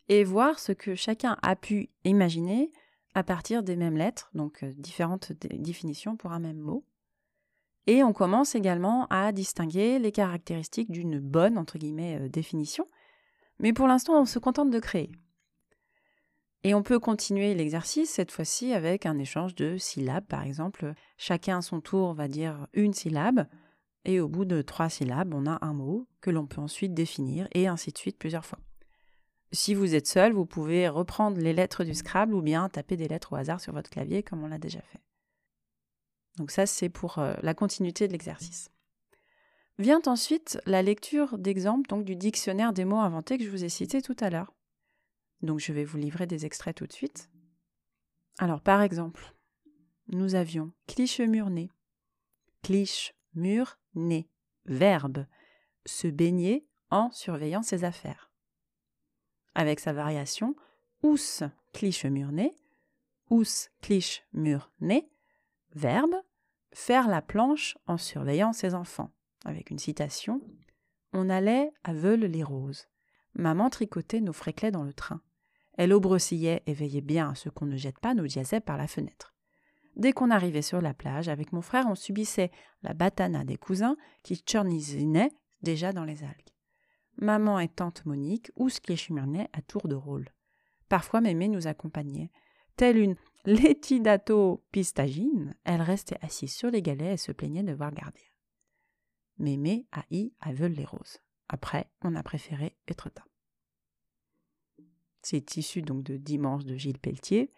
et 0.08 0.24
voir 0.24 0.58
ce 0.58 0.72
que 0.72 0.94
chacun 0.94 1.36
a 1.42 1.56
pu 1.56 1.90
imaginer 2.04 2.70
à 3.14 3.22
partir 3.22 3.62
des 3.62 3.76
mêmes 3.76 3.96
lettres, 3.96 4.30
donc 4.34 4.62
euh, 4.62 4.72
différentes 4.76 5.32
définitions 5.32 6.16
pour 6.16 6.32
un 6.32 6.38
même 6.38 6.58
mot. 6.58 6.84
Et 7.86 8.02
on 8.02 8.12
commence 8.12 8.54
également 8.54 9.06
à 9.10 9.32
distinguer 9.32 9.98
les 9.98 10.12
caractéristiques 10.12 10.90
d'une 10.90 11.20
bonne, 11.20 11.56
euh, 11.58 12.28
définition. 12.28 12.86
Mais 13.58 13.72
pour 13.72 13.86
l'instant, 13.86 14.20
on 14.20 14.26
se 14.26 14.38
contente 14.38 14.70
de 14.70 14.78
créer. 14.78 15.10
Et 16.62 16.74
on 16.74 16.82
peut 16.82 16.98
continuer 16.98 17.54
l'exercice 17.54 18.10
cette 18.10 18.32
fois-ci 18.32 18.72
avec 18.72 19.06
un 19.06 19.18
échange 19.18 19.54
de 19.54 19.78
syllabes, 19.78 20.26
par 20.26 20.42
exemple. 20.42 20.94
Chacun 21.16 21.58
à 21.58 21.62
son 21.62 21.80
tour 21.80 22.12
va 22.12 22.26
dire 22.26 22.66
une 22.72 22.92
syllabe, 22.92 23.46
et 24.06 24.20
au 24.20 24.28
bout 24.28 24.44
de 24.44 24.62
trois 24.62 24.88
syllabes, 24.88 25.34
on 25.34 25.46
a 25.46 25.58
un 25.62 25.74
mot 25.74 26.06
que 26.20 26.30
l'on 26.30 26.46
peut 26.46 26.60
ensuite 26.60 26.94
définir, 26.94 27.48
et 27.52 27.66
ainsi 27.66 27.90
de 27.90 27.98
suite 27.98 28.18
plusieurs 28.18 28.46
fois. 28.46 28.60
Si 29.52 29.74
vous 29.74 29.94
êtes 29.94 30.06
seul, 30.06 30.32
vous 30.32 30.46
pouvez 30.46 30.88
reprendre 30.88 31.38
les 31.38 31.52
lettres 31.52 31.84
du 31.84 31.92
Scrabble 31.92 32.34
ou 32.34 32.40
bien 32.40 32.68
taper 32.68 32.96
des 32.96 33.08
lettres 33.08 33.32
au 33.32 33.36
hasard 33.36 33.60
sur 33.60 33.72
votre 33.72 33.90
clavier 33.90 34.22
comme 34.22 34.44
on 34.44 34.48
l'a 34.48 34.58
déjà 34.58 34.80
fait. 34.80 35.00
Donc 36.36 36.50
ça, 36.50 36.66
c'est 36.66 36.88
pour 36.88 37.18
euh, 37.18 37.34
la 37.42 37.54
continuité 37.54 38.06
de 38.06 38.12
l'exercice. 38.12 38.70
Vient 39.78 40.00
ensuite 40.06 40.58
la 40.66 40.82
lecture 40.82 41.36
d'exemples 41.36 42.02
du 42.04 42.16
dictionnaire 42.16 42.72
des 42.72 42.84
mots 42.84 43.00
inventés 43.00 43.38
que 43.38 43.44
je 43.44 43.50
vous 43.50 43.64
ai 43.64 43.68
cité 43.68 44.02
tout 44.02 44.16
à 44.20 44.30
l'heure. 44.30 44.54
Donc 45.42 45.58
je 45.58 45.72
vais 45.72 45.84
vous 45.84 45.98
livrer 45.98 46.26
des 46.26 46.46
extraits 46.46 46.76
tout 46.76 46.86
de 46.86 46.92
suite. 46.92 47.28
Alors 48.38 48.60
par 48.60 48.82
exemple, 48.82 49.34
nous 50.08 50.34
avions 50.34 50.72
cliche-mur-né, 53.36 53.76
cliche-mur-né, 53.94 54.28
verbe, 54.66 55.26
se 55.84 56.08
baigner 56.08 56.66
en 56.90 57.10
surveillant 57.10 57.62
ses 57.62 57.84
affaires. 57.84 58.30
Avec 59.54 59.80
sa 59.80 59.92
variation 59.92 60.54
ous 61.02 61.42
cliche 61.72 62.06
mur 62.06 62.32
né, 62.32 62.52
ous 63.30 63.68
cliche 63.80 64.24
mur 64.32 64.72
né, 64.80 65.08
verbe. 65.74 66.16
Faire 66.72 67.08
la 67.08 67.22
planche 67.22 67.78
en 67.86 67.96
surveillant 67.96 68.52
ses 68.52 68.74
enfants, 68.74 69.10
avec 69.46 69.70
une 69.70 69.78
citation 69.78 70.42
On 71.14 71.30
allait 71.30 71.72
à 71.84 71.94
Veule 71.94 72.26
les 72.26 72.42
roses. 72.42 72.86
Maman 73.32 73.70
tricotait 73.70 74.20
nos 74.20 74.34
fréclets 74.34 74.70
dans 74.70 74.82
le 74.82 74.92
train. 74.92 75.22
Elle 75.78 75.94
aubrecillait 75.94 76.62
et 76.66 76.74
veillait 76.74 77.00
bien 77.00 77.30
à 77.30 77.34
ce 77.34 77.48
qu'on 77.48 77.64
ne 77.64 77.76
jette 77.76 77.98
pas 77.98 78.12
nos 78.12 78.26
diazèbes 78.26 78.64
par 78.64 78.76
la 78.76 78.88
fenêtre. 78.88 79.35
Dès 79.96 80.12
qu'on 80.12 80.30
arrivait 80.30 80.62
sur 80.62 80.80
la 80.80 80.94
plage, 80.94 81.28
avec 81.28 81.52
mon 81.52 81.62
frère, 81.62 81.86
on 81.88 81.94
subissait 81.94 82.50
la 82.82 82.94
batana 82.94 83.44
des 83.44 83.56
cousins 83.56 83.96
qui 84.22 84.42
churnisinaient 84.46 85.32
déjà 85.62 85.92
dans 85.92 86.04
les 86.04 86.22
algues 86.22 86.56
maman 87.18 87.58
et 87.58 87.68
tante 87.68 88.04
Monique, 88.04 88.50
ou 88.56 88.68
Schleschmirnet 88.68 89.48
à 89.52 89.62
tour 89.62 89.88
de 89.88 89.94
rôle. 89.94 90.28
Parfois 90.88 91.20
mémé 91.20 91.48
nous 91.48 91.66
accompagnait. 91.66 92.30
Telle 92.76 92.98
une 92.98 93.16
Létidato 93.44 94.64
pistagine, 94.72 95.56
elle 95.64 95.82
restait 95.82 96.18
assise 96.20 96.52
sur 96.52 96.70
les 96.70 96.82
galets 96.82 97.14
et 97.14 97.16
se 97.16 97.32
plaignait 97.32 97.62
de 97.62 97.72
voir 97.72 97.92
garder. 97.92 98.32
Mémé 99.38 99.86
a 99.92 100.04
I 100.10 100.32
à 100.40 100.52
les 100.52 100.84
roses. 100.84 101.18
Après, 101.48 101.90
on 102.02 102.16
a 102.16 102.22
préféré 102.22 102.76
Étretat. 102.88 103.24
C'est 105.22 105.56
issu 105.56 105.82
donc 105.82 106.02
de 106.04 106.16
Dimanche 106.16 106.64
de 106.64 106.76
Gilles 106.76 106.98
Pelletier, 106.98 107.52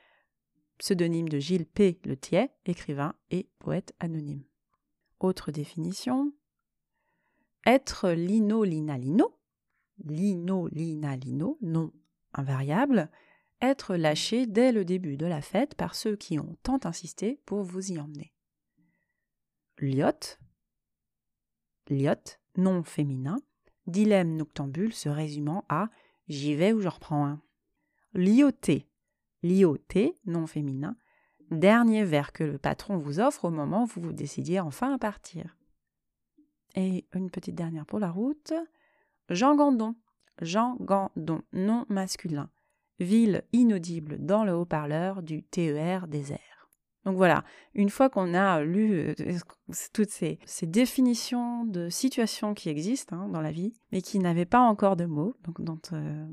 pseudonyme 0.79 1.29
de 1.29 1.39
Gilles 1.39 1.67
P. 1.67 1.99
Letier, 2.05 2.51
écrivain 2.65 3.15
et 3.31 3.49
poète 3.59 3.95
anonyme. 4.01 4.45
Autre 5.21 5.51
définition 5.51 6.33
être 7.67 8.11
lino 8.11 8.65
lina 8.65 8.97
lino 8.97 9.39
lino, 10.05 10.69
lina, 10.69 11.17
lino, 11.17 11.59
non 11.61 11.93
invariable, 12.33 13.11
être 13.61 13.97
lâché 13.97 14.47
dès 14.47 14.73
le 14.73 14.85
début 14.85 15.17
de 15.17 15.27
la 15.27 15.41
fête 15.41 15.75
par 15.75 15.95
ceux 15.95 16.17
qui 16.17 16.39
ont 16.39 16.57
tant 16.63 16.79
insisté 16.85 17.41
pour 17.45 17.63
vous 17.63 17.93
y 17.93 17.99
emmener. 17.99 18.33
Liot, 19.79 20.39
liot, 21.89 22.15
non 22.57 22.83
féminin, 22.83 23.41
dilemme 23.87 24.37
noctambule 24.37 24.93
se 24.93 25.09
résumant 25.09 25.65
à 25.69 25.89
j'y 26.29 26.55
vais 26.55 26.73
ou 26.73 26.81
je 26.81 26.89
reprends 26.89 27.27
un. 27.27 27.43
Lioté, 28.15 28.88
lioté, 29.43 30.19
non 30.27 30.47
féminin, 30.47 30.97
dernier 31.51 32.05
verre 32.05 32.33
que 32.33 32.45
le 32.45 32.59
patron 32.59 32.99
vous 32.99 33.21
offre 33.21 33.47
au 33.47 33.51
moment 33.51 33.85
où 33.85 34.01
vous 34.01 34.13
décidiez 34.13 34.61
enfin 34.61 34.93
à 34.95 34.99
partir. 34.99 35.57
Et 36.75 37.07
une 37.15 37.31
petite 37.31 37.55
dernière 37.55 37.87
pour 37.87 37.99
la 37.99 38.11
route. 38.11 38.53
Jean 39.31 39.57
Gandon, 39.57 39.95
Jean 40.41 40.77
Gandon, 40.81 41.43
nom 41.53 41.85
masculin, 41.89 42.51
ville 43.01 43.45
inaudible 43.53 44.19
dans 44.19 44.45
le 44.45 44.53
haut-parleur 44.53 45.23
du 45.23 45.43
TER 45.43 46.07
désert. 46.09 46.59
Donc 47.05 47.17
voilà, 47.17 47.43
une 47.75 47.89
fois 47.89 48.11
qu'on 48.11 48.35
a 48.35 48.63
lu 48.63 48.93
euh, 48.93 49.15
toutes 49.95 50.11
ces, 50.11 50.39
définitions 50.63 51.65
de 51.65 51.89
situations 51.89 52.53
qui 52.53 52.69
existent 52.69 53.17
hein, 53.17 53.29
dans 53.29 53.41
la 53.41 53.51
vie, 53.51 53.73
mais 53.93 54.03
qui 54.03 54.19
n'avaient 54.19 54.45
pas 54.45 54.61
encore 54.61 54.97
de 54.97 55.07
mots, 55.07 55.35
donc, 55.45 55.63
donc, 55.63 55.89
euh, 55.95 56.27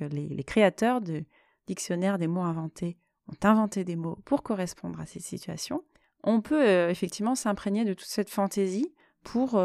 euh, 0.00 0.08
les, 0.08 0.44
créateurs 0.44 1.02
du 1.02 1.26
dictionnaire 1.66 2.18
des 2.18 2.26
mots 2.26 2.42
inventés 2.42 2.98
ont 3.28 3.46
inventé 3.46 3.84
des 3.84 3.96
mots 3.96 4.18
pour 4.24 4.42
correspondre 4.42 5.00
à 5.00 5.06
ces 5.06 5.20
situations, 5.20 5.84
on 6.24 6.40
peut 6.40 6.64
effectivement 6.90 7.34
s'imprégner 7.34 7.84
de 7.84 7.94
toute 7.94 8.08
cette 8.08 8.30
fantaisie 8.30 8.92
pour 9.22 9.60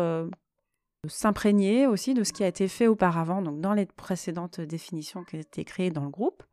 s'imprégner 1.08 1.88
aussi 1.88 2.14
de 2.14 2.24
ce 2.24 2.34
qui 2.34 2.44
a 2.44 2.48
été 2.48 2.68
fait 2.68 2.88
auparavant, 2.88 3.42
donc 3.42 3.62
dans 3.62 3.74
les 3.74 3.86
précédentes 3.86 4.62
définitions 4.62 5.24
qui 5.24 5.36
ont 5.36 5.40
été 5.40 5.66
créées 5.66 5.92
dans 5.92 6.04
le 6.04 6.10
groupe, 6.10 6.44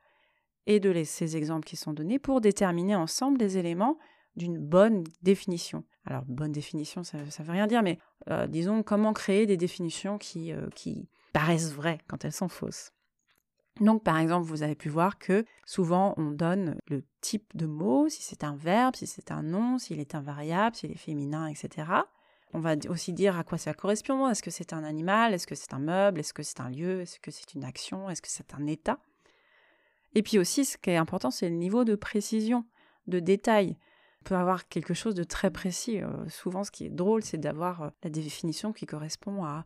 et 0.67 0.81
de 0.81 1.05
ces 1.05 1.37
exemples 1.37 1.67
qui 1.67 1.77
sont 1.77 1.93
donnés 1.93 2.19
pour 2.19 2.41
déterminer 2.41 2.97
ensemble 2.97 3.39
des 3.39 3.59
éléments 3.59 3.99
d'une 4.37 4.59
bonne 4.59 5.05
définition. 5.23 5.85
Alors, 6.07 6.25
bonne 6.27 6.53
définition, 6.53 7.05
ça 7.05 7.19
ne 7.19 7.25
veut 7.25 7.53
rien 7.53 7.67
dire, 7.67 7.83
mais 7.83 7.99
euh, 8.31 8.47
disons 8.47 8.83
comment 8.83 9.13
créer 9.13 9.47
des 9.47 9.57
définitions 9.57 10.19
euh, 10.37 10.69
qui 10.75 11.09
paraissent 11.33 11.73
vraies 11.73 11.99
quand 12.09 12.25
elles 12.25 12.33
sont 12.33 12.49
fausses. 12.49 12.93
Donc, 13.81 14.05
par 14.05 14.19
exemple, 14.19 14.47
vous 14.47 14.63
avez 14.63 14.77
pu 14.77 14.89
voir 14.89 15.19
que 15.19 15.45
souvent 15.67 16.15
on 16.17 16.31
donne 16.31 16.77
le 16.89 17.03
type 17.21 17.57
de 17.57 17.67
mot, 17.67 18.09
si 18.09 18.23
c'est 18.23 18.45
un 18.45 18.55
verbe, 18.55 18.95
si 18.95 19.07
c'est 19.07 19.33
un 19.33 19.43
nom, 19.43 19.79
s'il 19.79 19.99
est 19.99 20.15
invariable, 20.15 20.77
s'il 20.77 20.93
est 20.93 20.97
féminin, 20.97 21.49
etc. 21.49 21.89
On 22.53 22.61
va 22.61 22.77
aussi 22.89 23.13
dire 23.13 23.37
à 23.37 23.43
quoi 23.43 23.59
ça 23.59 23.75
correspond. 23.75 24.29
Est-ce 24.29 24.43
que 24.43 24.53
c'est 24.53 24.73
un 24.73 24.85
animal? 24.85 25.35
Est-ce 25.35 25.49
que 25.49 25.57
c'est 25.57 25.75
un 25.75 25.81
meuble? 25.81 26.21
Est-ce 26.21 26.33
que 26.33 26.45
c'est 26.45 26.61
un 26.61 26.71
lieu? 26.71 27.01
Est-ce 27.01 27.19
que 27.19 27.33
c'est 27.33 27.55
une 27.55 27.65
action? 27.65 28.09
Est-ce 28.09 28.23
que 28.23 28.29
c'est 28.29 28.55
un 28.55 28.67
état? 28.69 29.01
Et 30.15 30.23
puis 30.23 30.39
aussi, 30.39 30.65
ce 30.65 30.79
qui 30.79 30.91
est 30.91 30.97
important, 30.97 31.33
c'est 31.33 31.49
le 31.49 31.57
niveau 31.57 31.85
de 31.85 31.97
précision, 31.97 32.65
de 33.09 33.19
détail. 33.19 33.77
On 34.21 34.25
peut 34.29 34.37
avoir 34.37 34.69
quelque 34.69 34.95
chose 34.95 35.17
de 35.17 35.25
très 35.25 35.51
précis. 35.51 36.01
Euh, 36.01 36.29
souvent, 36.29 36.63
ce 36.63 36.71
qui 36.71 36.87
est 36.87 36.91
drôle, 36.91 37.25
c'est 37.25 37.39
d'avoir 37.39 37.83
euh, 37.83 37.91
la 38.05 38.11
définition 38.11 38.73
qui 38.73 38.87
correspond 38.87 39.45
à 39.45 39.65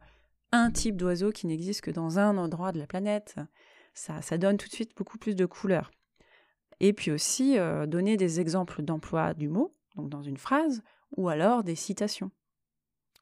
un 0.51 0.71
type 0.71 0.97
d'oiseau 0.97 1.31
qui 1.31 1.47
n'existe 1.47 1.83
que 1.83 1.91
dans 1.91 2.19
un 2.19 2.39
endroit 2.39 2.73
de 2.73 2.79
la 2.79 2.87
planète 2.87 3.37
ça, 3.99 4.39
donne 4.39 4.57
tout 4.57 4.69
de 4.69 4.73
suite 4.73 4.97
beaucoup 4.97 5.19
plus 5.19 5.35
de 5.35 5.47
couleurs. 5.47 5.91
Et 6.81 6.93
puis 6.93 7.11
aussi 7.11 7.59
euh, 7.59 7.87
donner 7.87 8.17
des 8.17 8.41
exemples 8.41 8.83
d'emploi 8.83 9.35
du 9.35 9.49
mot, 9.49 9.75
donc 9.97 10.09
dans 10.09 10.23
une 10.23 10.37
phrase, 10.37 10.83
ou 11.17 11.29
alors 11.29 11.65
des 11.65 11.75
citations. 11.75 12.31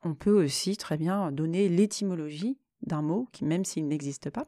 On 0.02 0.14
peut 0.14 0.44
aussi 0.44 0.76
très 0.76 0.98
bien 0.98 1.32
donner 1.32 1.68
l'étymologie 1.68 2.58
d'un 2.82 3.02
mot, 3.02 3.28
même 3.40 3.64
s'il 3.64 3.88
n'existe 3.88 4.30
pas. 4.30 4.46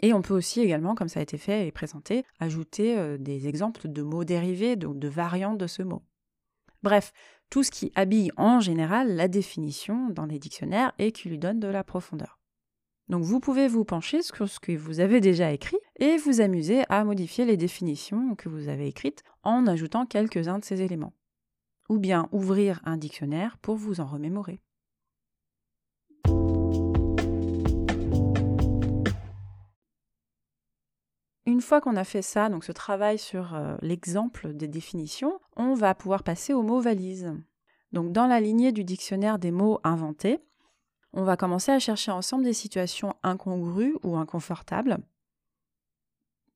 Et 0.00 0.12
on 0.12 0.22
peut 0.22 0.34
aussi 0.34 0.60
également, 0.60 0.94
comme 0.94 1.08
ça 1.08 1.20
a 1.20 1.22
été 1.22 1.38
fait 1.38 1.66
et 1.66 1.72
présenté, 1.72 2.24
ajouter 2.40 2.98
euh, 2.98 3.18
des 3.18 3.48
exemples 3.48 3.88
de 3.88 4.02
mots 4.02 4.24
dérivés, 4.24 4.76
donc 4.76 4.98
de 4.98 5.08
variantes 5.08 5.58
de 5.58 5.66
ce 5.66 5.82
mot. 5.82 6.02
Bref, 6.82 7.12
tout 7.50 7.62
ce 7.62 7.70
qui 7.70 7.92
habille 7.94 8.32
en 8.36 8.60
général 8.60 9.14
la 9.14 9.28
définition 9.28 10.08
dans 10.10 10.26
les 10.26 10.38
dictionnaires 10.38 10.92
et 10.98 11.12
qui 11.12 11.28
lui 11.28 11.38
donne 11.38 11.60
de 11.60 11.68
la 11.68 11.84
profondeur. 11.84 12.41
Donc 13.08 13.24
vous 13.24 13.40
pouvez 13.40 13.68
vous 13.68 13.84
pencher 13.84 14.22
sur 14.22 14.48
ce 14.48 14.60
que 14.60 14.72
vous 14.72 15.00
avez 15.00 15.20
déjà 15.20 15.52
écrit 15.52 15.78
et 15.98 16.16
vous 16.16 16.40
amuser 16.40 16.84
à 16.88 17.04
modifier 17.04 17.44
les 17.44 17.56
définitions 17.56 18.34
que 18.36 18.48
vous 18.48 18.68
avez 18.68 18.86
écrites 18.86 19.22
en 19.42 19.66
ajoutant 19.66 20.06
quelques-uns 20.06 20.58
de 20.58 20.64
ces 20.64 20.82
éléments. 20.82 21.12
Ou 21.88 21.98
bien 21.98 22.28
ouvrir 22.32 22.80
un 22.84 22.96
dictionnaire 22.96 23.58
pour 23.58 23.76
vous 23.76 24.00
en 24.00 24.06
remémorer. 24.06 24.60
Une 31.44 31.60
fois 31.60 31.80
qu'on 31.80 31.96
a 31.96 32.04
fait 32.04 32.22
ça, 32.22 32.48
donc 32.48 32.64
ce 32.64 32.72
travail 32.72 33.18
sur 33.18 33.54
euh, 33.54 33.76
l'exemple 33.82 34.54
des 34.54 34.68
définitions, 34.68 35.40
on 35.56 35.74
va 35.74 35.94
pouvoir 35.94 36.22
passer 36.22 36.54
aux 36.54 36.62
mots 36.62 36.80
valises. 36.80 37.34
Donc 37.90 38.12
dans 38.12 38.26
la 38.26 38.40
lignée 38.40 38.72
du 38.72 38.84
dictionnaire 38.84 39.38
des 39.38 39.50
mots 39.50 39.80
inventés, 39.82 40.38
on 41.12 41.24
va 41.24 41.36
commencer 41.36 41.72
à 41.72 41.78
chercher 41.78 42.10
ensemble 42.10 42.44
des 42.44 42.52
situations 42.52 43.14
incongrues 43.22 43.96
ou 44.02 44.16
inconfortables. 44.16 44.98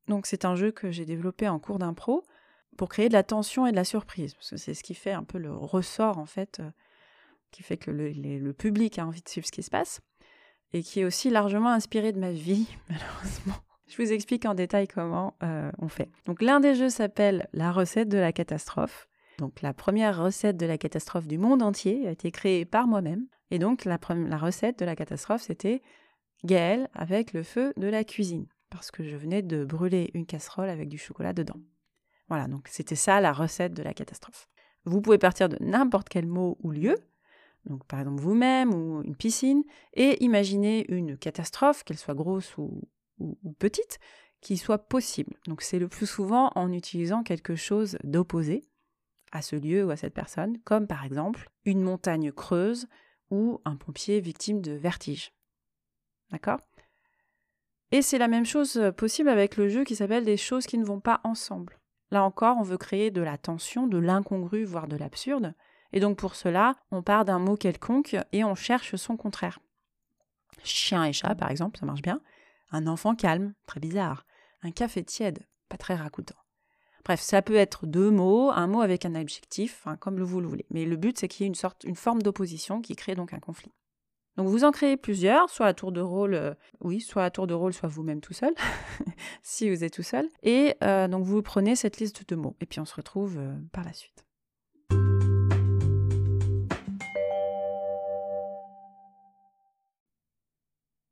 Donc 0.08 0.26
c'est 0.26 0.44
un 0.44 0.54
jeu 0.54 0.70
que 0.70 0.90
j'ai 0.90 1.04
développé 1.04 1.48
en 1.48 1.58
cours 1.58 1.78
d'impro 1.78 2.24
pour 2.76 2.88
créer 2.88 3.08
de 3.08 3.14
la 3.14 3.22
tension 3.22 3.66
et 3.66 3.70
de 3.70 3.76
la 3.76 3.84
surprise, 3.84 4.34
parce 4.34 4.50
que 4.50 4.56
c'est 4.56 4.74
ce 4.74 4.82
qui 4.82 4.94
fait 4.94 5.12
un 5.12 5.24
peu 5.24 5.38
le 5.38 5.52
ressort 5.52 6.18
en 6.18 6.26
fait, 6.26 6.60
euh, 6.60 6.70
qui 7.50 7.62
fait 7.62 7.76
que 7.76 7.90
le, 7.90 8.52
public 8.52 8.98
a 8.98 9.06
envie 9.06 9.22
de 9.22 9.28
suivre 9.28 9.46
ce 9.46 9.52
qui 9.52 9.62
se 9.62 9.70
passe, 9.70 10.00
et 10.72 10.82
qui 10.82 11.00
est 11.00 11.04
aussi 11.04 11.30
largement 11.30 11.70
inspiré 11.70 12.12
de 12.12 12.18
ma 12.18 12.30
vie, 12.30 12.68
malheureusement. 12.88 13.56
Je 13.88 14.02
vous 14.02 14.12
explique 14.12 14.44
en 14.44 14.54
détail 14.54 14.88
comment 14.88 15.36
euh, 15.42 15.70
on 15.78 15.88
fait. 15.88 16.10
Donc 16.26 16.42
l'un 16.42 16.60
des 16.60 16.74
jeux 16.74 16.90
s'appelle 16.90 17.48
La 17.52 17.70
recette 17.72 18.08
de 18.08 18.18
la 18.18 18.32
catastrophe. 18.32 19.08
Donc 19.38 19.60
la 19.62 19.74
première 19.74 20.22
recette 20.22 20.56
de 20.56 20.66
la 20.66 20.78
catastrophe 20.78 21.26
du 21.26 21.38
monde 21.38 21.62
entier 21.62 22.06
a 22.06 22.10
été 22.10 22.30
créée 22.30 22.64
par 22.64 22.86
moi-même. 22.86 23.26
Et 23.50 23.58
donc 23.58 23.84
la, 23.84 23.98
recette 24.38 24.78
de 24.78 24.84
la 24.84 24.96
catastrophe, 24.96 25.42
c'était 25.42 25.82
Gaël 26.44 26.88
avec 26.94 27.32
le 27.32 27.42
feu 27.42 27.72
de 27.76 27.86
la 27.86 28.02
cuisine, 28.04 28.46
parce 28.70 28.90
que 28.90 29.04
je 29.04 29.16
venais 29.16 29.42
de 29.42 29.64
brûler 29.64 30.10
une 30.14 30.26
casserole 30.26 30.68
avec 30.68 30.88
du 30.88 30.98
chocolat 30.98 31.32
dedans. 31.32 31.60
Voilà, 32.28 32.48
donc 32.48 32.66
c'était 32.68 32.96
ça 32.96 33.20
la 33.20 33.32
recette 33.32 33.74
de 33.74 33.82
la 33.82 33.94
catastrophe. 33.94 34.48
Vous 34.84 35.00
pouvez 35.00 35.18
partir 35.18 35.48
de 35.48 35.56
n'importe 35.60 36.08
quel 36.08 36.26
mot 36.26 36.56
ou 36.60 36.70
lieu, 36.70 36.96
donc 37.66 37.84
par 37.86 38.00
exemple 38.00 38.20
vous-même 38.20 38.74
ou 38.74 39.02
une 39.02 39.16
piscine, 39.16 39.62
et 39.94 40.22
imaginer 40.24 40.90
une 40.92 41.16
catastrophe, 41.16 41.84
qu'elle 41.84 41.98
soit 41.98 42.14
grosse 42.14 42.56
ou, 42.56 42.88
ou 43.18 43.52
petite, 43.58 43.98
qui 44.40 44.56
soit 44.56 44.78
possible. 44.78 45.34
Donc 45.46 45.62
c'est 45.62 45.78
le 45.78 45.88
plus 45.88 46.06
souvent 46.06 46.50
en 46.56 46.72
utilisant 46.72 47.22
quelque 47.22 47.54
chose 47.54 47.96
d'opposé 48.02 48.64
ce 49.42 49.56
lieu 49.56 49.84
ou 49.84 49.90
à 49.90 49.96
cette 49.96 50.14
personne, 50.14 50.58
comme 50.64 50.86
par 50.86 51.04
exemple 51.04 51.50
une 51.64 51.82
montagne 51.82 52.32
creuse 52.32 52.86
ou 53.30 53.60
un 53.64 53.76
pompier 53.76 54.20
victime 54.20 54.60
de 54.60 54.72
vertige. 54.72 55.32
D'accord? 56.30 56.60
Et 57.92 58.02
c'est 58.02 58.18
la 58.18 58.28
même 58.28 58.46
chose 58.46 58.76
euh, 58.76 58.90
possible 58.90 59.28
avec 59.28 59.56
le 59.56 59.68
jeu 59.68 59.84
qui 59.84 59.94
s'appelle 59.94 60.24
des 60.24 60.36
choses 60.36 60.66
qui 60.66 60.78
ne 60.78 60.84
vont 60.84 61.00
pas 61.00 61.20
ensemble. 61.24 61.78
Là 62.10 62.22
encore, 62.24 62.56
on 62.58 62.62
veut 62.62 62.78
créer 62.78 63.10
de 63.10 63.22
la 63.22 63.38
tension, 63.38 63.86
de 63.86 63.98
l'incongru, 63.98 64.64
voire 64.64 64.88
de 64.88 64.96
l'absurde. 64.96 65.54
Et 65.92 66.00
donc 66.00 66.18
pour 66.18 66.34
cela, 66.34 66.74
on 66.90 67.02
part 67.02 67.24
d'un 67.24 67.38
mot 67.38 67.56
quelconque 67.56 68.16
et 68.32 68.44
on 68.44 68.54
cherche 68.54 68.96
son 68.96 69.16
contraire. 69.16 69.60
Chien 70.64 71.04
et 71.04 71.12
chat, 71.12 71.34
par 71.34 71.50
exemple, 71.50 71.78
ça 71.78 71.86
marche 71.86 72.02
bien. 72.02 72.20
Un 72.70 72.86
enfant 72.86 73.14
calme, 73.14 73.54
très 73.66 73.80
bizarre. 73.80 74.26
Un 74.62 74.72
café 74.72 75.04
tiède, 75.04 75.46
pas 75.68 75.76
très 75.76 75.94
racontant. 75.94 76.36
Bref, 77.06 77.20
ça 77.20 77.40
peut 77.40 77.54
être 77.54 77.86
deux 77.86 78.10
mots, 78.10 78.50
un 78.50 78.66
mot 78.66 78.80
avec 78.80 79.04
un 79.04 79.14
adjectif, 79.14 79.86
comme 80.00 80.20
vous 80.20 80.40
le 80.40 80.48
voulez. 80.48 80.66
Mais 80.70 80.84
le 80.84 80.96
but, 80.96 81.16
c'est 81.16 81.28
qu'il 81.28 81.44
y 81.44 81.46
ait 81.46 81.46
une, 81.46 81.54
sorte, 81.54 81.84
une 81.84 81.94
forme 81.94 82.20
d'opposition 82.20 82.82
qui 82.82 82.96
crée 82.96 83.14
donc 83.14 83.32
un 83.32 83.38
conflit. 83.38 83.70
Donc 84.36 84.48
vous 84.48 84.64
en 84.64 84.72
créez 84.72 84.96
plusieurs, 84.96 85.48
soit 85.48 85.66
à 85.66 85.72
tour 85.72 85.92
de 85.92 86.00
rôle, 86.00 86.34
euh, 86.34 86.54
oui, 86.80 87.00
soit 87.00 87.22
à 87.22 87.30
tour 87.30 87.46
de 87.46 87.54
rôle, 87.54 87.72
soit 87.72 87.88
vous-même 87.88 88.20
tout 88.20 88.32
seul, 88.32 88.52
si 89.44 89.70
vous 89.70 89.84
êtes 89.84 89.92
tout 89.92 90.02
seul. 90.02 90.28
Et 90.42 90.74
euh, 90.82 91.06
donc 91.06 91.22
vous 91.22 91.42
prenez 91.42 91.76
cette 91.76 91.98
liste 91.98 92.28
de 92.28 92.34
mots. 92.34 92.56
Et 92.60 92.66
puis 92.66 92.80
on 92.80 92.84
se 92.84 92.96
retrouve 92.96 93.36
euh, 93.38 93.54
par 93.70 93.84
la 93.84 93.92
suite. 93.92 94.24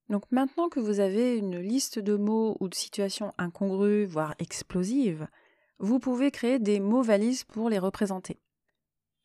Donc 0.09 0.25
maintenant 0.33 0.69
que 0.69 0.81
vous 0.81 0.99
avez 0.99 1.37
une 1.37 1.61
liste 1.61 2.01
de 2.01 2.17
mots 2.17 2.57
ou 2.59 2.69
de 2.69 2.75
situations 2.75 3.33
incongrues, 3.39 4.07
voire 4.07 4.35
explosives, 4.41 5.29
vous 5.79 5.99
pouvez 5.99 6.31
créer 6.31 6.59
des 6.59 6.81
mots 6.81 7.03
valises 7.03 7.45
pour 7.45 7.69
les 7.69 7.79
représenter. 7.79 8.41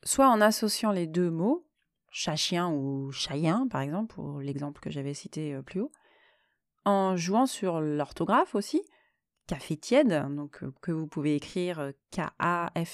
Soit 0.04 0.30
en 0.30 0.42
associant 0.42 0.92
les 0.92 1.08
deux 1.08 1.30
mots, 1.30 1.68
chat-chien 2.12 2.70
ou 2.70 3.12
chien 3.12 3.68
par 3.70 3.82
exemple, 3.82 4.14
pour 4.16 4.40
l'exemple 4.40 4.80
que 4.82 4.90
j'avais 4.90 5.14
cité 5.14 5.54
euh, 5.54 5.62
plus 5.62 5.82
haut, 5.82 5.92
en 6.86 7.16
jouant 7.18 7.46
sur 7.46 7.82
l'orthographe 7.82 8.56
aussi, 8.56 8.82
café 9.48 9.78
tiède, 9.78 10.26
donc 10.36 10.64
euh, 10.64 10.74
que 10.82 10.92
vous 10.92 11.08
pouvez 11.08 11.36
écrire 11.36 11.80
euh, 11.80 11.92
K-A-F-E-T-I-A-I-D-E, 12.12 12.92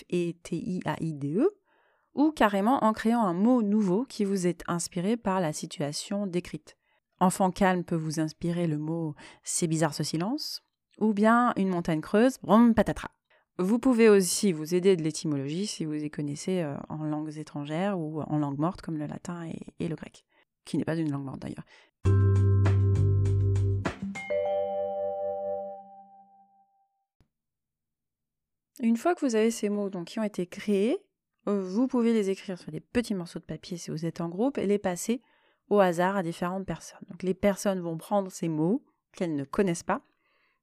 ou 2.14 2.32
carrément 2.32 2.84
en 2.84 2.94
créant 2.94 3.24
un 3.24 3.34
mot 3.34 3.62
nouveau 3.62 4.06
qui 4.06 4.24
vous 4.26 4.48
est 4.48 4.64
inspiré 4.68 5.18
par 5.18 5.40
la 5.42 5.54
situation 5.54 6.28
décrite. 6.28 6.78
Enfant 7.20 7.52
calme 7.52 7.84
peut 7.84 7.96
vous 7.96 8.20
inspirer 8.20 8.68
le 8.68 8.78
mot 8.78 9.16
c'est 9.44 9.68
bizarre 9.68 9.94
ce 9.94 10.04
silence, 10.04 10.64
ou 11.00 11.14
bien 11.14 11.54
une 11.58 11.70
montagne 11.70 12.02
creuse, 12.02 12.38
brom 12.42 12.74
patatras. 12.74 13.15
Vous 13.58 13.80
pouvez 13.80 14.10
aussi 14.10 14.52
vous 14.52 14.76
aider 14.76 14.98
de 14.98 15.02
l'étymologie 15.02 15.66
si 15.66 15.86
vous 15.86 15.94
y 15.94 16.10
connaissez 16.10 16.62
euh, 16.62 16.76
en 16.90 17.06
langues 17.06 17.38
étrangères 17.38 17.98
ou 17.98 18.22
en 18.22 18.38
langue 18.38 18.58
morte 18.58 18.82
comme 18.82 18.98
le 18.98 19.06
latin 19.06 19.50
et, 19.80 19.88
le 19.88 19.96
grec, 19.96 20.26
qui 20.66 20.78
n'est 20.78 20.84
pas 20.84 20.98
une 20.98 21.10
langue 21.10 21.24
morte 21.24 21.40
d'ailleurs. 21.40 21.64
Une 28.82 28.98
fois 28.98 29.16
que 29.16 29.26
vous 29.26 29.36
avez 29.36 29.52
ces 29.52 29.70
mots 29.70 29.90
qui 30.06 30.20
ont 30.20 30.24
été 30.24 30.46
créés, 30.48 30.98
euh, 31.48 31.62
vous 31.62 31.88
pouvez 31.88 32.12
les 32.12 32.30
écrire 32.30 32.60
sur 32.60 32.74
des 32.74 32.82
petits 32.82 33.16
morceaux 33.16 33.40
de 33.40 33.46
papier 33.46 33.78
si 33.78 33.90
vous 33.90 34.06
êtes 34.06 34.20
en 34.20 34.28
groupe 34.28 34.58
et 34.58 34.68
les 34.68 34.80
passer 34.80 35.22
au 35.70 35.80
hasard 35.80 36.18
à 36.18 36.24
différentes 36.24 36.66
personnes. 36.66 37.08
Les 37.22 37.34
personnes 37.34 37.80
vont 37.80 37.98
prendre 37.98 38.30
ces 38.30 38.50
mots 38.50 38.84
qu'elles 39.14 39.38
ne 39.38 39.46
connaissent 39.46 39.84
pas 39.84 40.02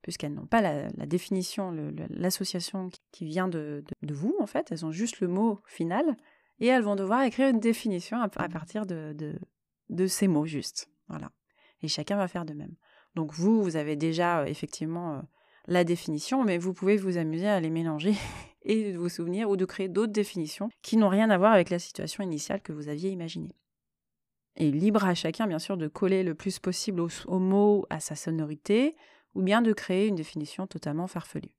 puisqu'elles 0.02 0.34
n'ont 0.34 0.46
pas 0.46 0.60
la, 0.60 1.06
définition, 1.06 1.74
l'association 2.10 2.90
qui 3.12 3.24
vient 3.24 3.48
de, 3.48 3.84
vous, 4.02 4.36
en 4.40 4.46
fait, 4.46 4.70
elles 4.70 4.84
ont 4.84 4.90
juste 4.90 5.20
le 5.20 5.28
mot 5.28 5.60
final, 5.66 6.16
et 6.60 6.66
elles 6.66 6.82
vont 6.82 6.96
devoir 6.96 7.22
écrire 7.22 7.48
une 7.48 7.60
définition 7.60 8.20
à, 8.20 8.28
partir 8.28 8.84
de, 8.86 9.38
ces 10.06 10.28
mots 10.28 10.46
juste. 10.46 10.88
Voilà. 11.08 11.30
Et 11.82 11.88
chacun 11.88 12.16
va 12.16 12.28
faire 12.28 12.44
de 12.44 12.54
même. 12.54 12.74
Donc 13.14 13.32
vous, 13.32 13.62
vous 13.62 13.76
avez 13.76 13.96
déjà 13.96 14.40
euh, 14.40 14.44
effectivement 14.46 15.14
euh, 15.14 15.20
la 15.66 15.84
définition, 15.84 16.44
mais 16.44 16.56
vous 16.56 16.72
pouvez 16.72 16.96
vous 16.96 17.18
amuser 17.18 17.48
à 17.48 17.60
les 17.60 17.68
mélanger 17.68 18.14
et 18.62 18.92
de 18.92 18.98
vous 18.98 19.08
souvenir 19.08 19.50
ou 19.50 19.56
de 19.56 19.64
créer 19.64 19.88
d'autres 19.88 20.12
définitions 20.12 20.70
qui 20.80 20.96
n'ont 20.96 21.08
rien 21.08 21.28
à 21.28 21.36
voir 21.36 21.52
avec 21.52 21.68
la 21.68 21.78
situation 21.78 22.22
initiale 22.22 22.62
que 22.62 22.72
vous 22.72 22.88
aviez 22.88 23.10
imaginée. 23.10 23.54
Et 24.56 24.70
libre 24.70 25.04
à 25.04 25.14
chacun, 25.14 25.46
bien 25.46 25.58
sûr, 25.58 25.76
de 25.76 25.88
coller 25.88 26.22
le 26.22 26.34
plus 26.34 26.58
possible 26.58 27.00
au, 27.00 27.08
au 27.26 27.86
à 27.90 28.00
sa 28.00 28.14
sonorité, 28.14 28.96
ou 29.34 29.42
bien 29.42 29.62
de 29.62 29.72
créer 29.72 30.08
une 30.08 30.14
définition 30.14 30.66
totalement 30.66 31.06
farfelue. 31.06 31.54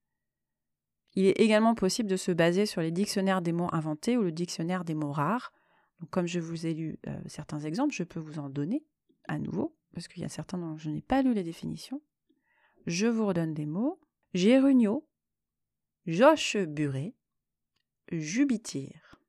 Il 1.15 1.25
est 1.25 1.39
également 1.39 1.75
possible 1.75 2.09
de 2.09 2.17
se 2.17 2.31
baser 2.31 2.65
sur 2.65 2.81
les 2.81 2.91
dictionnaires 2.91 3.41
des 3.41 3.51
mots 3.51 3.69
inventés 3.71 4.17
ou 4.17 4.23
le 4.23 4.31
dictionnaire 4.31 4.83
des 4.83 4.95
mots 4.95 5.11
rares. 5.11 5.51
Comme 6.09 6.25
je 6.25 6.39
vous 6.39 6.65
ai 6.65 6.73
lu 6.73 6.99
euh, 7.07 7.17
certains 7.27 7.59
exemples, 7.59 7.93
je 7.93 8.03
peux 8.03 8.19
vous 8.19 8.39
en 8.39 8.49
donner 8.49 8.83
à 9.27 9.39
nouveau, 9.39 9.77
parce 9.93 10.07
qu'il 10.07 10.21
y 10.21 10.25
a 10.25 10.29
certains 10.29 10.57
dont 10.57 10.77
je 10.77 10.89
n'ai 10.89 11.01
pas 11.01 11.21
lu 11.21 11.33
les 11.33 11.43
définitions. 11.43 12.01
je 12.87 13.07
vous 13.07 13.25
redonne 13.25 13.53
des 13.53 13.65
mots. 13.65 13.99
Gérunio, 14.33 15.07
Josh 16.07 16.57
Buret, 16.57 17.13
Jubitir. 18.11 19.21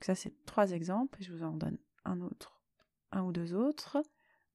Ça, 0.00 0.14
c'est 0.14 0.34
trois 0.44 0.72
exemples. 0.72 1.18
Je 1.22 1.32
vous 1.32 1.44
en 1.44 1.52
donne 1.52 1.78
un 2.04 2.20
autre, 2.20 2.60
un 3.12 3.22
ou 3.22 3.32
deux 3.32 3.54
autres. 3.54 4.02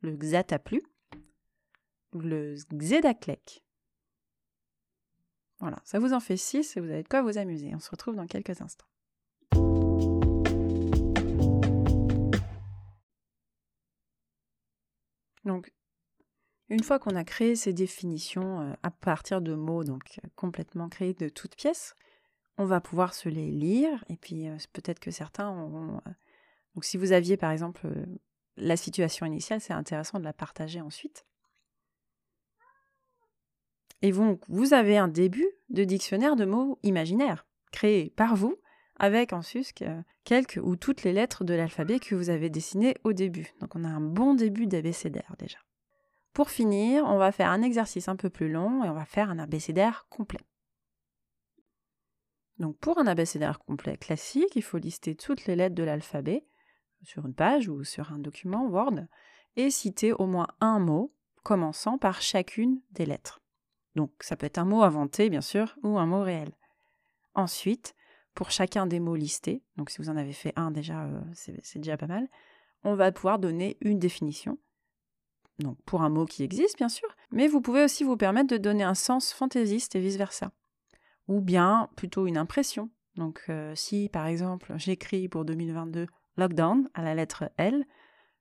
Le 0.02 0.16
Xataplu, 0.18 0.84
le 2.22 2.56
Xedaklek. 2.74 3.64
Voilà, 5.60 5.82
ça 5.86 6.00
vous 6.00 6.14
en 6.14 6.20
fait 6.20 6.38
six 6.38 6.76
et 6.76 6.80
vous 6.80 6.90
avez 6.90 7.04
de 7.04 7.08
quoi 7.08 7.22
vous 7.22 7.38
amuser. 7.38 7.74
On 7.74 7.80
se 7.80 7.90
retrouve 7.90 8.16
dans 8.16 8.28
quelques 8.28 8.62
instants. 8.62 8.88
Donc, 15.46 15.72
une 16.70 16.84
fois 16.84 16.98
qu'on 17.00 17.16
a 17.16 17.24
créé 17.24 17.56
ces 17.56 17.72
définitions 17.72 18.62
euh, 18.62 18.74
à 18.82 18.90
partir 18.90 19.42
de 19.42 19.54
mots 19.54 19.84
donc 19.84 20.20
euh, 20.24 20.28
complètement 20.36 20.90
créés 20.90 21.14
de 21.14 21.30
toutes 21.30 21.56
pièces, 21.56 21.96
on 22.58 22.66
va 22.66 22.82
pouvoir 22.82 23.14
se 23.14 23.30
les 23.30 23.52
lire 23.52 24.04
et 24.10 24.18
puis 24.18 24.48
euh, 24.48 24.58
peut-être 24.74 25.00
que 25.00 25.12
certains 25.12 25.50
auront. 25.50 26.02
donc, 26.74 26.84
si 26.84 26.98
vous 26.98 27.12
aviez 27.12 27.38
par 27.38 27.52
exemple 27.52 27.88
la 28.58 28.78
situation 28.78 29.26
initiale, 29.26 29.62
c'est 29.62 29.74
intéressant 29.74 30.20
de 30.20 30.24
la 30.24 30.34
partager 30.34 30.82
ensuite. 30.82 31.26
Et 34.06 34.12
donc, 34.12 34.44
vous 34.50 34.76
avez 34.76 35.00
un 35.00 35.08
début 35.08 35.50
de 35.70 35.84
dictionnaire 35.84 36.36
de 36.36 36.46
mots 36.46 36.78
imaginaires 36.84 37.48
créé 37.72 38.12
par 38.12 38.36
vous 38.36 38.56
avec 38.98 39.34
en 39.34 39.42
sus 39.42 39.66
quelques 40.24 40.60
ou 40.62 40.76
toutes 40.76 41.02
les 41.02 41.12
lettres 41.12 41.44
de 41.44 41.56
l'alphabet 41.56 41.98
que 41.98 42.14
vous 42.14 42.30
avez 42.30 42.52
dessinées 42.52 42.94
au 43.04 43.14
début. 43.14 43.56
Donc 43.62 43.76
on 43.76 43.84
a 43.84 43.88
un 43.88 44.02
bon 44.02 44.36
début 44.36 44.68
d'abécédaire 44.68 45.34
déjà. 45.40 45.58
Pour 46.34 46.52
finir, 46.52 47.04
on 47.06 47.18
va 47.18 47.32
faire 47.32 47.50
un 47.50 47.64
exercice 47.64 48.08
un 48.08 48.16
peu 48.16 48.30
plus 48.30 48.48
long 48.48 48.84
et 48.84 48.90
on 48.90 48.94
va 48.94 49.06
faire 49.06 49.32
un 49.32 49.40
abécédaire 49.40 50.06
complet. 50.12 50.46
Donc 52.60 52.78
pour 52.78 53.00
un 53.00 53.08
abécédaire 53.08 53.58
complet 53.58 53.98
classique, 53.98 54.56
il 54.56 54.62
faut 54.62 54.78
lister 54.78 55.16
toutes 55.16 55.48
les 55.48 55.56
lettres 55.56 55.74
de 55.74 55.84
l'alphabet 55.84 56.46
sur 57.02 57.26
une 57.26 57.34
page 57.34 57.70
ou 57.70 57.84
sur 57.84 58.12
un 58.12 58.20
document 58.20 58.68
Word 58.68 59.08
et 59.56 59.72
citer 59.72 60.14
au 60.14 60.28
moins 60.28 60.50
un 60.60 60.78
mot 60.78 61.12
commençant 61.42 61.98
par 61.98 62.22
chacune 62.22 62.84
des 62.92 63.08
lettres. 63.08 63.42
Donc 63.96 64.12
ça 64.20 64.36
peut 64.36 64.46
être 64.46 64.58
un 64.58 64.66
mot 64.66 64.84
inventé 64.84 65.30
bien 65.30 65.42
sûr 65.42 65.76
ou 65.84 65.98
un 65.98 66.06
mot 66.06 66.22
réel. 66.22 66.52
Ensuite, 67.34 67.96
pour 68.34 68.52
chacun 68.52 68.86
des 68.86 69.00
mots 69.00 69.16
listés, 69.16 69.64
donc 69.78 69.90
si 69.90 69.98
vous 70.00 70.10
en 70.10 70.18
avez 70.18 70.34
fait 70.34 70.54
un 70.56 70.72
déjà, 70.72 71.06
euh, 71.06 71.22
c'est 71.34 71.80
déjà 71.80 71.98
pas 71.98 72.08
mal, 72.08 72.28
on 72.84 72.96
va 72.96 73.12
pouvoir 73.12 73.40
donner 73.40 73.78
une 73.82 74.00
définition. 74.00 74.58
Donc 75.60 75.78
pour 75.86 76.02
un 76.02 76.10
mot 76.10 76.26
qui 76.26 76.44
existe, 76.44 76.78
bien 76.78 76.90
sûr, 76.90 77.08
mais 77.32 77.48
vous 77.48 77.62
pouvez 77.62 77.84
aussi 77.84 78.04
vous 78.04 78.18
permettre 78.18 78.50
de 78.50 78.58
donner 78.58 78.84
un 78.84 78.94
sens 78.94 79.32
fantaisiste 79.34 79.96
et 79.96 80.02
vice-versa. 80.02 80.52
Ou 81.28 81.42
bien 81.42 81.90
plutôt 81.96 82.28
une 82.28 82.38
impression. 82.38 82.90
Donc 83.16 83.44
euh, 83.50 83.74
si 83.76 84.10
par 84.10 84.28
exemple 84.28 84.74
j'écris 84.78 85.30
pour 85.30 85.46
2022 85.46 86.08
lockdown 86.38 86.90
à 86.94 87.02
la 87.02 87.16
lettre 87.16 87.50
L, 87.58 87.86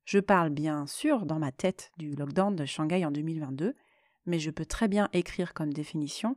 je 0.04 0.18
parle 0.18 0.50
bien 0.50 0.86
sûr 0.86 1.24
dans 1.24 1.38
ma 1.38 1.52
tête 1.52 1.92
du 1.96 2.14
lockdown 2.14 2.54
de 2.56 2.64
Shanghai 2.64 3.04
en 3.06 3.10
2022, 3.10 3.74
mais 4.26 4.38
je 4.38 4.50
peux 4.50 4.66
très 4.66 4.88
bien 4.88 5.08
écrire 5.12 5.54
comme 5.54 5.72
définition 5.72 6.36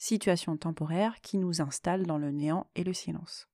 situation 0.00 0.56
temporaire 0.56 1.20
qui 1.20 1.36
nous 1.36 1.60
installe 1.60 2.06
dans 2.06 2.18
le 2.18 2.30
néant 2.30 2.66
et 2.74 2.84
le 2.84 2.94
silence. 2.94 3.48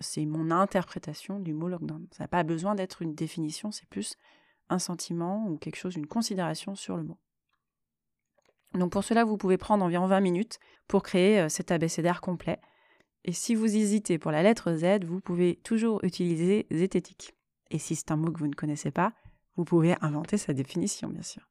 C'est 0.00 0.26
mon 0.26 0.50
interprétation 0.50 1.38
du 1.38 1.54
mot 1.54 1.68
lockdown. 1.68 2.06
Ça 2.10 2.24
n'a 2.24 2.28
pas 2.28 2.42
besoin 2.42 2.74
d'être 2.74 3.02
une 3.02 3.14
définition, 3.14 3.70
c'est 3.70 3.88
plus 3.88 4.16
un 4.68 4.80
sentiment 4.80 5.46
ou 5.48 5.56
quelque 5.56 5.76
chose, 5.76 5.96
une 5.96 6.06
considération 6.06 6.74
sur 6.74 6.96
le 6.96 7.04
mot. 7.04 7.18
Donc 8.74 8.92
pour 8.92 9.04
cela, 9.04 9.24
vous 9.24 9.38
pouvez 9.38 9.56
prendre 9.56 9.84
environ 9.84 10.06
20 10.06 10.20
minutes 10.20 10.58
pour 10.88 11.02
créer 11.02 11.40
euh, 11.40 11.48
cet 11.48 11.70
abécédaire 11.70 12.20
complet. 12.20 12.60
Et 13.24 13.32
si 13.32 13.54
vous 13.54 13.76
hésitez 13.76 14.18
pour 14.18 14.30
la 14.30 14.42
lettre 14.42 14.74
Z, 14.74 15.04
vous 15.04 15.20
pouvez 15.20 15.56
toujours 15.62 16.04
utiliser 16.04 16.66
zététique. 16.70 17.34
Et 17.70 17.78
si 17.78 17.96
c'est 17.96 18.10
un 18.10 18.16
mot 18.16 18.30
que 18.30 18.38
vous 18.38 18.46
ne 18.46 18.54
connaissez 18.54 18.90
pas, 18.90 19.12
vous 19.56 19.64
pouvez 19.64 19.94
inventer 20.00 20.36
sa 20.36 20.52
définition, 20.52 21.08
bien 21.08 21.22
sûr. 21.22 21.48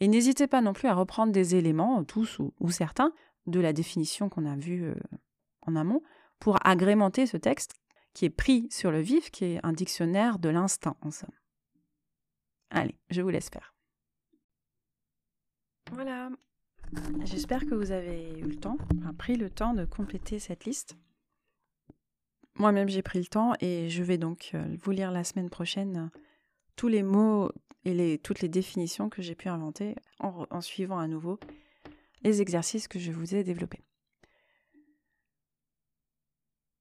Et 0.00 0.08
n'hésitez 0.08 0.46
pas 0.46 0.60
non 0.60 0.72
plus 0.72 0.88
à 0.88 0.94
reprendre 0.94 1.32
des 1.32 1.56
éléments, 1.56 2.04
tous 2.04 2.38
ou, 2.38 2.70
certains, 2.70 3.12
de 3.46 3.60
la 3.60 3.72
définition 3.72 4.28
qu'on 4.28 4.46
a 4.46 4.56
vue 4.56 4.84
euh, 4.84 4.94
en 5.62 5.74
amont, 5.76 6.02
pour 6.38 6.64
agrémenter 6.66 7.26
ce 7.26 7.36
texte 7.36 7.74
qui 8.14 8.24
est 8.24 8.30
pris 8.30 8.68
sur 8.70 8.90
le 8.90 9.00
vif, 9.00 9.30
qui 9.30 9.44
est 9.44 9.60
un 9.64 9.72
dictionnaire 9.72 10.38
de 10.38 10.48
l'instant 10.48 10.96
en 11.02 11.10
somme. 11.10 11.34
Allez, 12.70 12.96
je 13.10 13.22
vous 13.22 13.28
laisse 13.30 13.48
faire. 13.48 13.74
Voilà. 15.92 16.30
J'espère 17.24 17.66
que 17.66 17.74
vous 17.74 17.92
avez 17.92 18.38
eu 18.38 18.42
le 18.42 18.56
temps, 18.56 18.78
pris 19.18 19.36
le 19.36 19.50
temps 19.50 19.74
de 19.74 19.84
compléter 19.84 20.38
cette 20.38 20.64
liste. 20.64 20.96
Moi-même, 22.54 22.88
j'ai 22.88 23.02
pris 23.02 23.18
le 23.18 23.26
temps 23.26 23.54
et 23.60 23.88
je 23.88 24.02
vais 24.02 24.18
donc 24.18 24.50
euh, 24.54 24.76
vous 24.80 24.90
lire 24.90 25.10
la 25.10 25.24
semaine 25.24 25.50
prochaine 25.50 26.10
tous 26.76 26.88
les 26.88 27.02
mots 27.02 27.50
et 27.88 28.18
toutes 28.18 28.40
les 28.40 28.48
définitions 28.48 29.08
que 29.08 29.22
j'ai 29.22 29.34
pu 29.34 29.48
inventer 29.48 29.96
en, 30.20 30.60
suivant 30.60 30.98
à 30.98 31.08
nouveau 31.08 31.40
les 32.22 32.42
exercices 32.42 32.88
que 32.88 32.98
je 32.98 33.12
vous 33.12 33.34
ai 33.34 33.44
développés. 33.44 33.80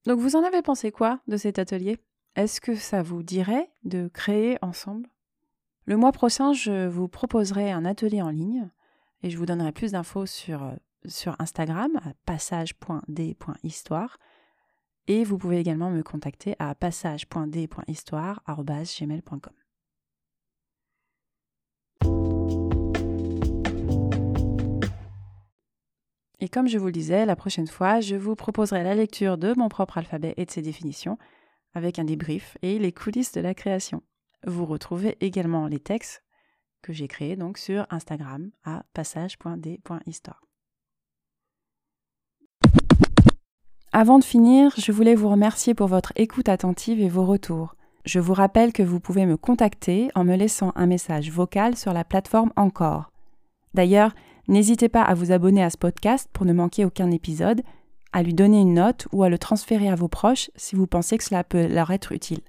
Donc 0.06 0.20
vous 0.20 0.36
en 0.36 0.44
avez 0.44 0.62
pensé 0.62 0.92
quoi 0.92 1.22
de 1.28 1.38
cet 1.38 1.60
atelier? 1.60 1.98
Est-ce 2.36 2.60
que 2.62 2.76
ça 2.76 3.04
vous 3.04 3.24
dirait 3.24 3.72
de 3.84 4.08
créer 4.08 4.58
ensemble? 4.62 5.10
Le 5.86 5.98
mois 5.98 6.12
prochain, 6.12 6.54
je 6.54 6.88
vous 6.88 7.08
proposerai 7.08 7.72
un 7.72 7.86
atelier 7.86 8.22
en 8.22 8.30
ligne 8.30 8.70
et 9.24 9.30
je 9.30 9.38
vous 9.38 9.46
donnerai 9.46 9.72
plus 9.72 9.94
d'infos 9.94 10.26
sur, 10.26 10.64
euh, 10.64 10.74
sur 11.06 11.38
Instagram 11.40 11.92
à 12.04 12.14
passage.d.histoire 12.26 14.18
et 15.08 15.24
vous 15.24 15.38
pouvez 15.38 15.60
également 15.60 15.90
me 15.90 16.04
contacter 16.04 16.58
à 16.60 16.76
passage.d.histoire.gmail.com. 16.76 19.67
Et 26.40 26.50
comme 26.50 26.68
je 26.68 26.78
vous 26.78 26.86
le 26.88 26.92
disais, 26.92 27.26
la 27.26 27.36
prochaine 27.36 27.68
fois, 27.68 28.00
je 28.00 28.16
vous 28.16 28.36
proposerai 28.36 28.84
la 28.84 28.94
lecture 28.94 29.38
de 29.38 29.54
mon 29.58 29.70
propre 29.70 29.98
alphabet 29.98 30.36
et 30.38 30.46
de 30.46 30.52
ses 30.52 30.62
définitions, 30.62 31.18
avec 31.74 31.98
un 31.98 32.04
débrief 32.04 32.58
et 32.62 32.78
les 32.78 32.92
coulisses 32.92 33.32
de 33.32 33.42
la 33.42 33.56
création. 33.56 34.04
Vous 34.46 34.66
retrouvez 34.66 35.18
également 35.20 35.68
les 35.68 35.80
textes 35.80 36.24
que 36.84 36.94
j'ai 36.94 37.08
créés 37.08 37.36
donc 37.36 37.58
sur 37.58 37.88
Instagram 37.90 38.52
à 38.64 38.84
passage.d.histoire. 38.94 40.42
Avant 43.92 44.20
de 44.20 44.24
finir, 44.24 44.74
je 44.78 44.92
voulais 44.92 45.16
vous 45.16 45.30
remercier 45.30 45.74
pour 45.74 45.88
votre 45.88 46.14
écoute 46.18 46.50
attentive 46.50 47.00
et 47.02 47.10
vos 47.10 47.26
retours. 47.26 47.76
Je 48.06 48.20
vous 48.20 48.34
rappelle 48.34 48.74
que 48.74 48.84
vous 48.84 49.00
pouvez 49.00 49.26
me 49.26 49.38
contacter 49.38 50.10
en 50.14 50.24
me 50.24 50.36
laissant 50.36 50.72
un 50.76 50.86
message 50.86 51.32
vocal 51.32 51.76
sur 51.76 51.94
la 51.94 52.04
plateforme 52.04 52.54
Encore. 52.56 53.12
D'ailleurs, 53.74 54.14
N'hésitez 54.48 54.88
pas 54.88 55.02
à 55.02 55.14
vous 55.14 55.32
abonner 55.32 55.64
à 55.64 55.70
ce 55.70 55.78
podcast 55.78 56.30
pour 56.32 56.46
ne 56.46 56.54
manquer 56.54 56.86
aucun 56.86 57.12
épisode, 57.12 57.62
à 58.14 58.24
lui 58.24 58.34
donner 58.34 58.62
une 58.62 58.76
note 58.76 59.08
ou 59.12 59.24
à 59.24 59.30
le 59.30 59.38
transférer 59.38 59.90
à 59.90 59.96
vos 59.96 60.08
proches 60.08 60.50
si 60.56 60.76
vous 60.76 60.88
pensez 60.88 61.18
que 61.18 61.26
cela 61.26 61.44
peut 61.44 61.68
leur 61.68 61.92
être 61.92 62.14
utile. 62.14 62.40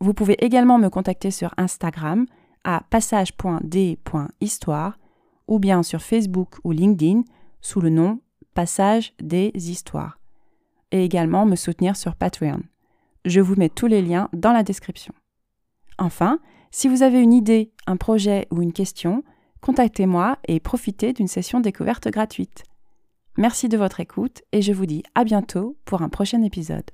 Vous 0.00 0.14
pouvez 0.14 0.34
également 0.44 0.78
me 0.78 0.90
contacter 0.90 1.32
sur 1.32 1.52
Instagram 1.56 2.26
à 2.62 2.84
passage.d.histoire 2.88 4.98
ou 5.48 5.58
bien 5.58 5.82
sur 5.82 6.02
Facebook 6.02 6.58
ou 6.62 6.70
LinkedIn 6.72 7.22
sous 7.60 7.80
le 7.80 7.90
nom 7.90 8.20
Passage 8.54 9.12
des 9.20 9.50
Histoires. 9.54 10.20
Et 10.92 11.04
également 11.04 11.46
me 11.46 11.56
soutenir 11.56 11.96
sur 11.96 12.14
Patreon. 12.14 12.60
Je 13.24 13.40
vous 13.40 13.56
mets 13.56 13.68
tous 13.68 13.88
les 13.88 14.02
liens 14.02 14.28
dans 14.32 14.52
la 14.52 14.62
description. 14.62 15.12
Enfin, 15.98 16.38
si 16.70 16.86
vous 16.88 17.02
avez 17.02 17.20
une 17.20 17.32
idée, 17.32 17.72
un 17.86 17.96
projet 17.96 18.46
ou 18.50 18.62
une 18.62 18.72
question, 18.72 19.24
contactez-moi 19.64 20.36
et 20.46 20.60
profitez 20.60 21.14
d'une 21.14 21.26
session 21.26 21.58
découverte 21.58 22.08
gratuite. 22.08 22.64
Merci 23.38 23.70
de 23.70 23.78
votre 23.78 23.98
écoute 23.98 24.42
et 24.52 24.60
je 24.60 24.74
vous 24.74 24.84
dis 24.84 25.02
à 25.14 25.24
bientôt 25.24 25.78
pour 25.86 26.02
un 26.02 26.10
prochain 26.10 26.42
épisode. 26.42 26.90